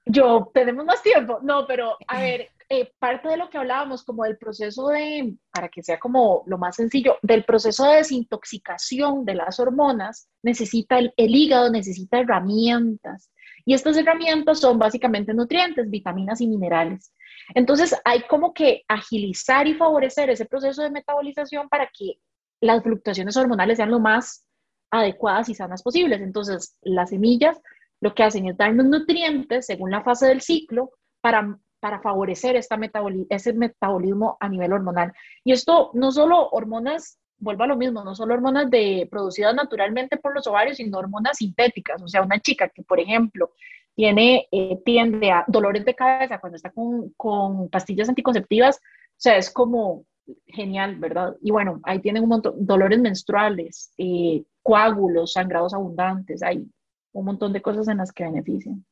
[0.06, 1.40] Yo, tenemos más tiempo.
[1.42, 5.70] No, pero a ver, eh, parte de lo que hablábamos, como del proceso de, para
[5.70, 11.14] que sea como lo más sencillo, del proceso de desintoxicación de las hormonas, necesita el,
[11.16, 13.30] hígado, necesita herramientas.
[13.64, 17.14] Y estas herramientas son básicamente nutrientes, vitaminas y minerales.
[17.54, 22.16] Entonces hay como que agilizar y favorecer ese proceso de metabolización para que
[22.60, 24.48] las fluctuaciones hormonales sean lo más
[24.90, 26.22] adecuadas y sanas posibles.
[26.22, 27.56] Entonces las semillas
[28.02, 30.90] lo que hacen es darnos nutrientes según la fase del ciclo
[31.22, 32.80] para, para favorecer esta
[33.28, 35.12] ese metabolismo a nivel hormonal.
[35.44, 40.16] Y esto no solo hormonas, vuelvo a lo mismo, no solo hormonas de, producidas naturalmente
[40.16, 42.02] por los ovarios, sino hormonas sintéticas.
[42.02, 43.52] O sea, una chica que, por ejemplo,
[43.96, 49.36] tiene, eh, tiende a dolores de cabeza cuando está con, con pastillas anticonceptivas, o sea,
[49.36, 50.06] es como
[50.48, 51.36] genial, ¿verdad?
[51.42, 56.66] Y bueno, ahí tienen un montón, dolores menstruales, eh, coágulos, sangrados abundantes, hay
[57.12, 58.86] un montón de cosas en las que benefician.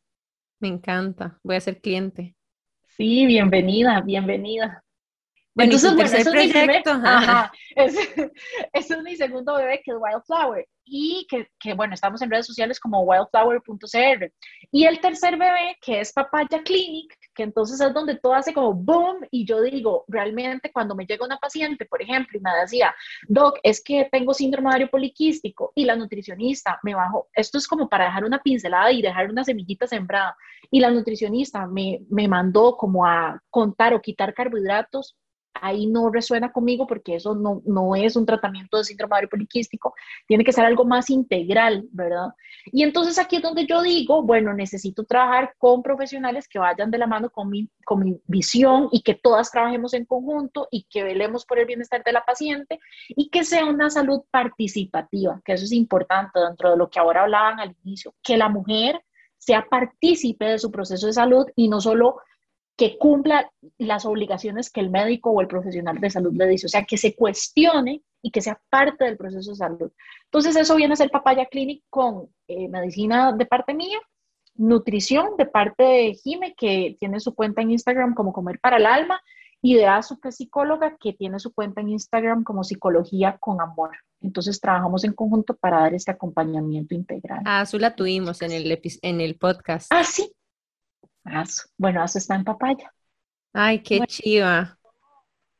[0.60, 2.36] Me encanta, voy a ser cliente.
[2.98, 4.84] Sí, bienvenida, bienvenida.
[5.54, 8.00] Bueno, Entonces, bueno, proyecto, es mi ajá, ese,
[8.74, 12.46] ese, es mi segundo bebé que es Wildflower y que, que, bueno, estamos en redes
[12.46, 14.32] sociales como wildflower.cr.
[14.72, 18.74] Y el tercer bebé que es Papaya Clinic, que entonces es donde todo hace como
[18.74, 22.94] boom y yo digo, realmente cuando me llega una paciente, por ejemplo, y me decía,
[23.28, 27.90] doc, es que tengo síndrome ovario poliquístico y la nutricionista me bajó, esto es como
[27.90, 30.36] para dejar una pincelada y dejar una semillita sembrada,
[30.70, 35.16] y la nutricionista me, me mandó como a contar o quitar carbohidratos
[35.54, 39.94] ahí no resuena conmigo porque eso no, no es un tratamiento de síndrome ovario poliquístico,
[40.28, 42.30] tiene que ser algo más integral, ¿verdad?
[42.66, 46.98] Y entonces aquí es donde yo digo, bueno, necesito trabajar con profesionales que vayan de
[46.98, 51.04] la mano con mi, con mi visión y que todas trabajemos en conjunto y que
[51.04, 52.80] velemos por el bienestar de la paciente
[53.10, 57.24] y que sea una salud participativa, que eso es importante dentro de lo que ahora
[57.24, 59.02] hablaban al inicio, que la mujer
[59.38, 62.18] sea partícipe de su proceso de salud y no solo
[62.82, 66.70] que cumpla las obligaciones que el médico o el profesional de salud le dice, o
[66.70, 69.92] sea, que se cuestione y que sea parte del proceso de salud.
[70.24, 74.00] Entonces, eso viene a ser Papaya Clinic con eh, medicina de parte mía,
[74.56, 78.88] nutrición de parte de Jime, que tiene su cuenta en Instagram como Comer para el
[78.88, 79.22] Alma,
[79.62, 83.62] y de Azu, que es psicóloga, que tiene su cuenta en Instagram como Psicología con
[83.62, 83.92] Amor.
[84.22, 87.42] Entonces trabajamos en conjunto para dar este acompañamiento integral.
[87.46, 89.86] Ah, Azu la tuvimos en el, en el podcast.
[89.92, 90.34] Ah, sí,
[91.78, 92.94] bueno, eso está en papaya.
[93.54, 94.78] Ay, qué chiva.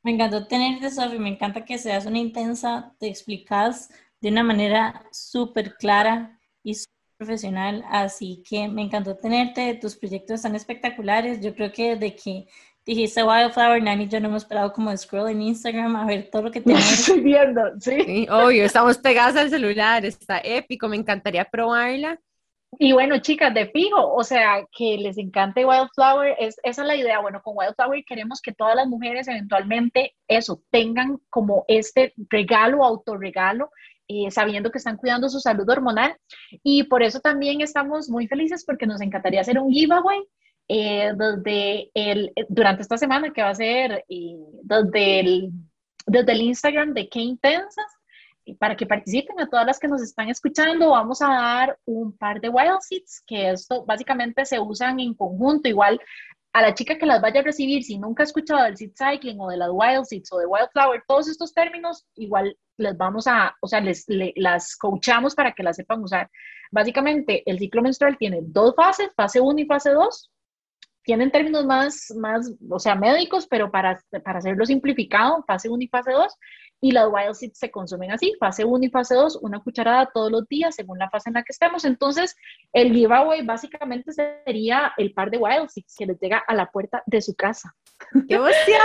[0.04, 1.20] Me encantó tenerte, Sofi.
[1.20, 3.90] Me encanta que seas una intensa, te explicas
[4.20, 6.76] de una manera súper clara y
[7.18, 7.84] profesional.
[7.90, 9.76] Así que me encantó tenerte.
[9.76, 11.42] Tus proyectos están espectaculares.
[11.42, 12.48] Yo creo que de que
[12.84, 16.30] dijiste Wildflower, Nani y yo no hemos parado como de scroll en Instagram a ver
[16.32, 16.92] todo lo que tenemos.
[16.92, 18.02] Estoy viendo, sí.
[18.04, 18.28] sí.
[18.30, 20.04] Obvio, estamos pegadas al celular.
[20.06, 20.88] Está épico.
[20.88, 22.20] Me encantaría probarla.
[22.80, 26.96] Y bueno, chicas, de fijo, o sea, que les encante Wildflower, es, esa es la
[26.96, 27.20] idea.
[27.20, 33.72] Bueno, con Wildflower queremos que todas las mujeres eventualmente eso, tengan como este regalo, autorregalo,
[34.08, 36.16] eh, sabiendo que están cuidando su salud hormonal.
[36.64, 40.22] Y por eso también estamos muy felices porque nos encantaría hacer un giveaway
[40.68, 41.12] eh,
[41.94, 45.52] el, durante esta semana que va a ser eh, desde, el,
[46.08, 48.01] desde el Instagram de Qué Intensas
[48.60, 52.42] para que participen a todas las que nos están escuchando, vamos a dar un par
[52.42, 56.00] de wild seeds, que esto básicamente se usan en conjunto, igual
[56.54, 59.40] a la chica que las vaya a recibir, si nunca ha escuchado del seed cycling
[59.40, 63.56] o de las wild seeds o de wildflower, todos estos términos, igual les vamos a,
[63.62, 66.30] o sea, les, las coachamos para que las sepan usar.
[66.72, 70.32] Básicamente, el ciclo menstrual tiene dos fases, fase 1 y fase 2.
[71.04, 75.88] Tienen términos más, más, o sea, médicos, pero para, para hacerlo simplificado, fase 1 y
[75.88, 76.38] fase 2
[76.82, 80.32] y las wild seeds se consumen así, fase 1 y fase 2, una cucharada todos
[80.32, 81.86] los días según la fase en la que estemos.
[81.86, 82.36] Entonces,
[82.74, 87.04] el giveaway básicamente sería el par de wild seeds que les llega a la puerta
[87.06, 87.76] de su casa.
[88.28, 88.82] ¡Qué emoción!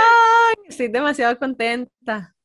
[0.67, 2.36] Estoy demasiado contenta.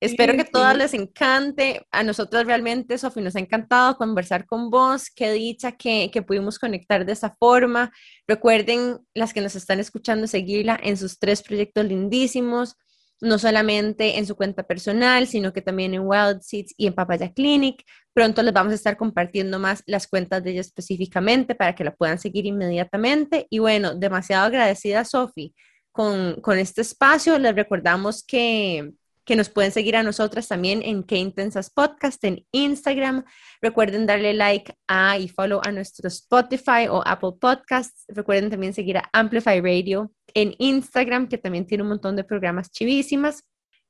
[0.00, 1.86] Espero que a todas les encante.
[1.90, 5.10] A nosotros realmente, Sofi, nos ha encantado conversar con vos.
[5.10, 7.90] Qué dicha que, que pudimos conectar de esa forma.
[8.26, 12.76] Recuerden, las que nos están escuchando, seguirla en sus tres proyectos lindísimos
[13.20, 17.32] no solamente en su cuenta personal, sino que también en Wild Seeds y en Papaya
[17.32, 17.82] Clinic.
[18.12, 21.94] Pronto les vamos a estar compartiendo más las cuentas de ella específicamente para que la
[21.94, 23.46] puedan seguir inmediatamente.
[23.50, 25.54] Y bueno, demasiado agradecida, Sofi,
[25.90, 27.38] con, con este espacio.
[27.38, 28.92] Les recordamos que
[29.28, 33.26] que nos pueden seguir a nosotras también en Qué Intensas Podcast en Instagram.
[33.60, 38.06] Recuerden darle like a y follow a nuestro Spotify o Apple Podcasts.
[38.08, 42.70] Recuerden también seguir a Amplify Radio en Instagram, que también tiene un montón de programas
[42.70, 43.44] chivísimas.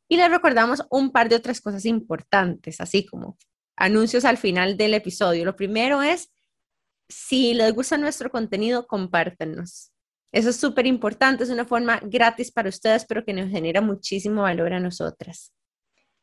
[0.08, 3.38] Y les recordamos un par de otras cosas importantes, así como
[3.76, 5.44] anuncios al final del episodio.
[5.44, 6.32] Lo primero es,
[7.08, 9.92] si les gusta nuestro contenido, compártanos.
[10.32, 14.42] Eso es súper importante, es una forma gratis para ustedes, pero que nos genera muchísimo
[14.42, 15.52] valor a nosotras.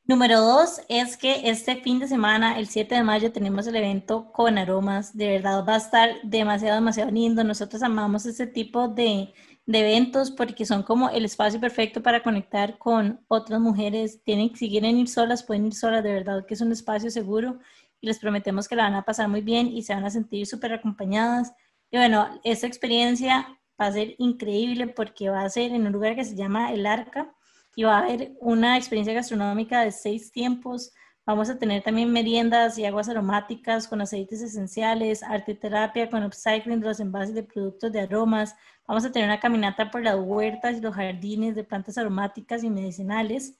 [0.07, 4.31] Número dos es que este fin de semana, el 7 de mayo, tenemos el evento
[4.31, 5.17] con aromas.
[5.17, 7.43] De verdad va a estar demasiado, demasiado lindo.
[7.43, 9.33] Nosotros amamos este tipo de,
[9.65, 14.21] de eventos porque son como el espacio perfecto para conectar con otras mujeres.
[14.23, 17.57] Tienen, si quieren ir solas, pueden ir solas, de verdad que es un espacio seguro
[17.99, 20.45] y les prometemos que la van a pasar muy bien y se van a sentir
[20.45, 21.51] súper acompañadas.
[21.89, 23.47] Y bueno, esta experiencia
[23.79, 26.85] va a ser increíble porque va a ser en un lugar que se llama El
[26.85, 27.33] Arca
[27.75, 30.93] y va a haber una experiencia gastronómica de seis tiempos.
[31.25, 36.79] Vamos a tener también meriendas y aguas aromáticas con aceites esenciales, arte terapia con upcycling
[36.79, 38.55] de los envases de productos de aromas.
[38.87, 42.69] Vamos a tener una caminata por las huertas y los jardines de plantas aromáticas y
[42.69, 43.57] medicinales.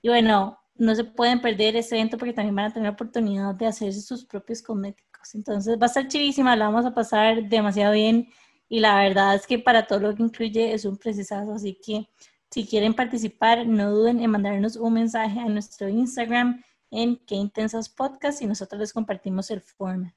[0.00, 3.54] Y bueno, no se pueden perder este evento porque también van a tener la oportunidad
[3.54, 5.34] de hacerse sus propios cosméticos.
[5.34, 8.28] Entonces va a estar chivísima, la vamos a pasar demasiado bien
[8.68, 12.08] y la verdad es que para todo lo que incluye es un precisazo, así que
[12.50, 17.88] si quieren participar, no duden en mandarnos un mensaje a nuestro Instagram en Qué Intensas
[17.88, 20.12] Podcast y nosotros les compartimos el form.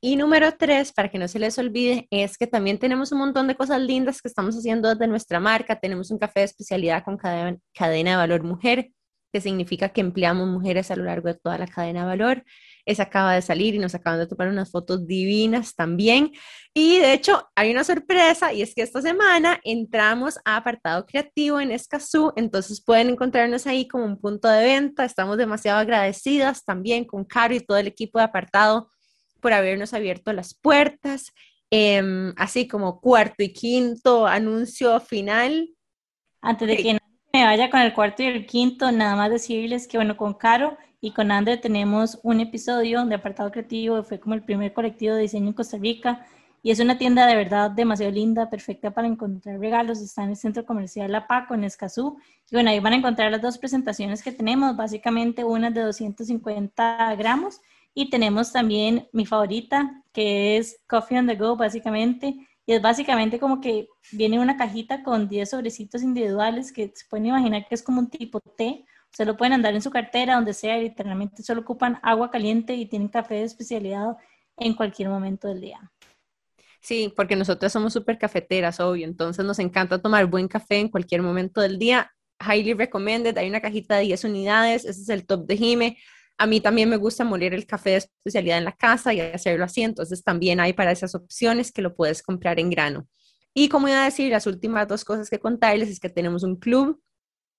[0.00, 3.48] Y número tres, para que no se les olvide, es que también tenemos un montón
[3.48, 5.78] de cosas lindas que estamos haciendo desde nuestra marca.
[5.78, 8.90] Tenemos un café de especialidad con cadena, cadena de valor mujer,
[9.32, 12.44] que significa que empleamos mujeres a lo largo de toda la cadena de valor.
[12.86, 16.32] Esa acaba de salir y nos acaban de tomar unas fotos divinas también.
[16.74, 21.60] Y de hecho, hay una sorpresa y es que esta semana entramos a apartado creativo
[21.60, 25.04] en Escazú, entonces pueden encontrarnos ahí como un punto de venta.
[25.04, 28.90] Estamos demasiado agradecidas también con Caro y todo el equipo de apartado
[29.40, 31.32] por habernos abierto las puertas.
[31.70, 35.70] Em, así como cuarto y quinto anuncio final.
[36.40, 36.98] Antes de que
[37.32, 40.76] me vaya con el cuarto y el quinto, nada más decirles que, bueno, con Caro
[41.04, 45.20] y con Andre tenemos un episodio de apartado creativo, fue como el primer colectivo de
[45.20, 46.26] diseño en Costa Rica
[46.62, 50.00] y es una tienda de verdad demasiado linda, perfecta para encontrar regalos.
[50.00, 52.16] Está en el centro comercial La Paco, en Escazú.
[52.50, 57.14] Y bueno, ahí van a encontrar las dos presentaciones que tenemos, básicamente una de 250
[57.16, 57.60] gramos
[57.92, 62.34] y tenemos también mi favorita, que es Coffee on the Go, básicamente.
[62.64, 67.26] Y es básicamente como que viene una cajita con 10 sobrecitos individuales que se pueden
[67.26, 70.52] imaginar que es como un tipo té se lo pueden andar en su cartera, donde
[70.52, 74.16] sea, literalmente solo ocupan agua caliente y tienen café de especialidad
[74.56, 75.92] en cualquier momento del día.
[76.80, 81.22] Sí, porque nosotros somos súper cafeteras, obvio, entonces nos encanta tomar buen café en cualquier
[81.22, 82.12] momento del día.
[82.40, 85.96] Highly recommended, hay una cajita de 10 unidades, ese es el top de Jime.
[86.36, 89.64] A mí también me gusta moler el café de especialidad en la casa y hacerlo
[89.64, 93.06] así, entonces también hay para esas opciones que lo puedes comprar en grano.
[93.54, 96.56] Y como iba a decir, las últimas dos cosas que contarles es que tenemos un
[96.56, 97.00] club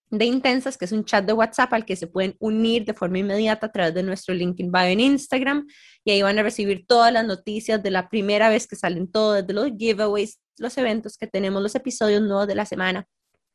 [0.10, 3.20] de Intensas, que es un chat de WhatsApp al que se pueden unir de forma
[3.20, 5.68] inmediata a través de nuestro link in bio en Instagram
[6.04, 9.42] y ahí van a recibir todas las noticias de la primera vez que salen todos,
[9.42, 13.08] desde los giveaways, los eventos que tenemos, los episodios nuevos de la semana.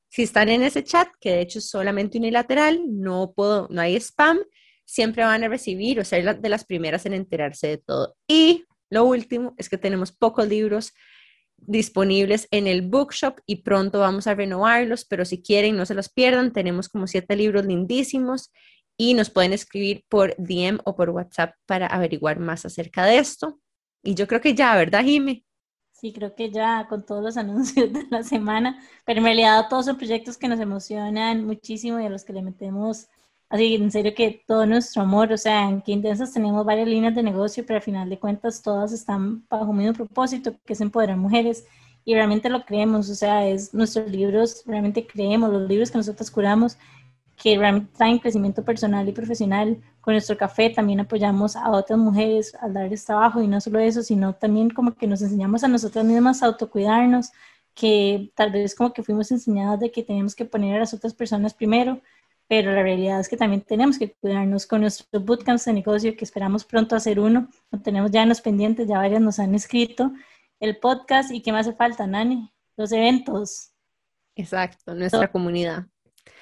[0.08, 3.94] Si están en ese chat, que de hecho es solamente unilateral, no puedo, no hay
[3.96, 4.40] spam,
[4.84, 8.16] siempre van a recibir o ser de las primeras en enterarse de todo.
[8.26, 10.92] Y lo último es que tenemos pocos libros
[11.66, 16.08] disponibles en el bookshop y pronto vamos a renovarlos, pero si quieren no se los
[16.08, 18.50] pierdan, tenemos como siete libros lindísimos
[18.96, 23.58] y nos pueden escribir por DM o por WhatsApp para averiguar más acerca de esto.
[24.02, 25.44] Y yo creo que ya, ¿verdad, Jimmy?
[25.92, 29.86] Sí, creo que ya con todos los anuncios de la semana, pero en realidad todos
[29.86, 33.08] son proyectos que nos emocionan muchísimo y a los que le metemos
[33.50, 37.16] Así, en serio que todo nuestro amor, o sea, en Qué Intensas tenemos varias líneas
[37.16, 40.80] de negocio, pero al final de cuentas todas están bajo un mismo propósito, que es
[40.80, 41.66] empoderar mujeres.
[42.04, 46.30] Y realmente lo creemos, o sea, es nuestros libros, realmente creemos, los libros que nosotros
[46.30, 46.78] curamos,
[47.36, 49.78] que realmente traen crecimiento personal y profesional.
[50.00, 54.02] Con nuestro café también apoyamos a otras mujeres al darles trabajo y no solo eso,
[54.04, 57.32] sino también como que nos enseñamos a nosotras mismas a autocuidarnos,
[57.74, 61.14] que tal vez como que fuimos enseñadas de que tenemos que poner a las otras
[61.14, 62.00] personas primero
[62.50, 66.24] pero la realidad es que también tenemos que cuidarnos con nuestros bootcamps de negocio, que
[66.24, 67.48] esperamos pronto hacer uno.
[67.70, 70.10] Lo tenemos ya en los pendientes, ya varias nos han escrito.
[70.58, 72.52] El podcast y qué más hace falta, Nani?
[72.76, 73.70] Los eventos.
[74.34, 75.86] Exacto, nuestra comunidad.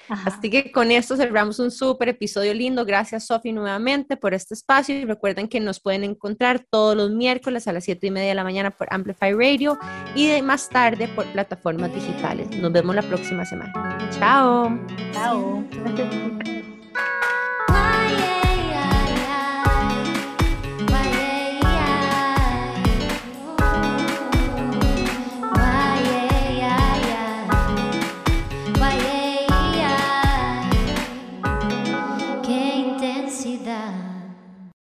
[0.09, 2.85] Así que con esto cerramos un súper episodio lindo.
[2.85, 4.95] Gracias, Sofi, nuevamente por este espacio.
[4.95, 8.35] Y recuerden que nos pueden encontrar todos los miércoles a las 7 y media de
[8.35, 9.77] la mañana por Amplify Radio
[10.15, 12.49] y más tarde por plataformas digitales.
[12.57, 14.09] Nos vemos la próxima semana.
[14.17, 14.79] Chao.
[15.13, 15.63] Chao.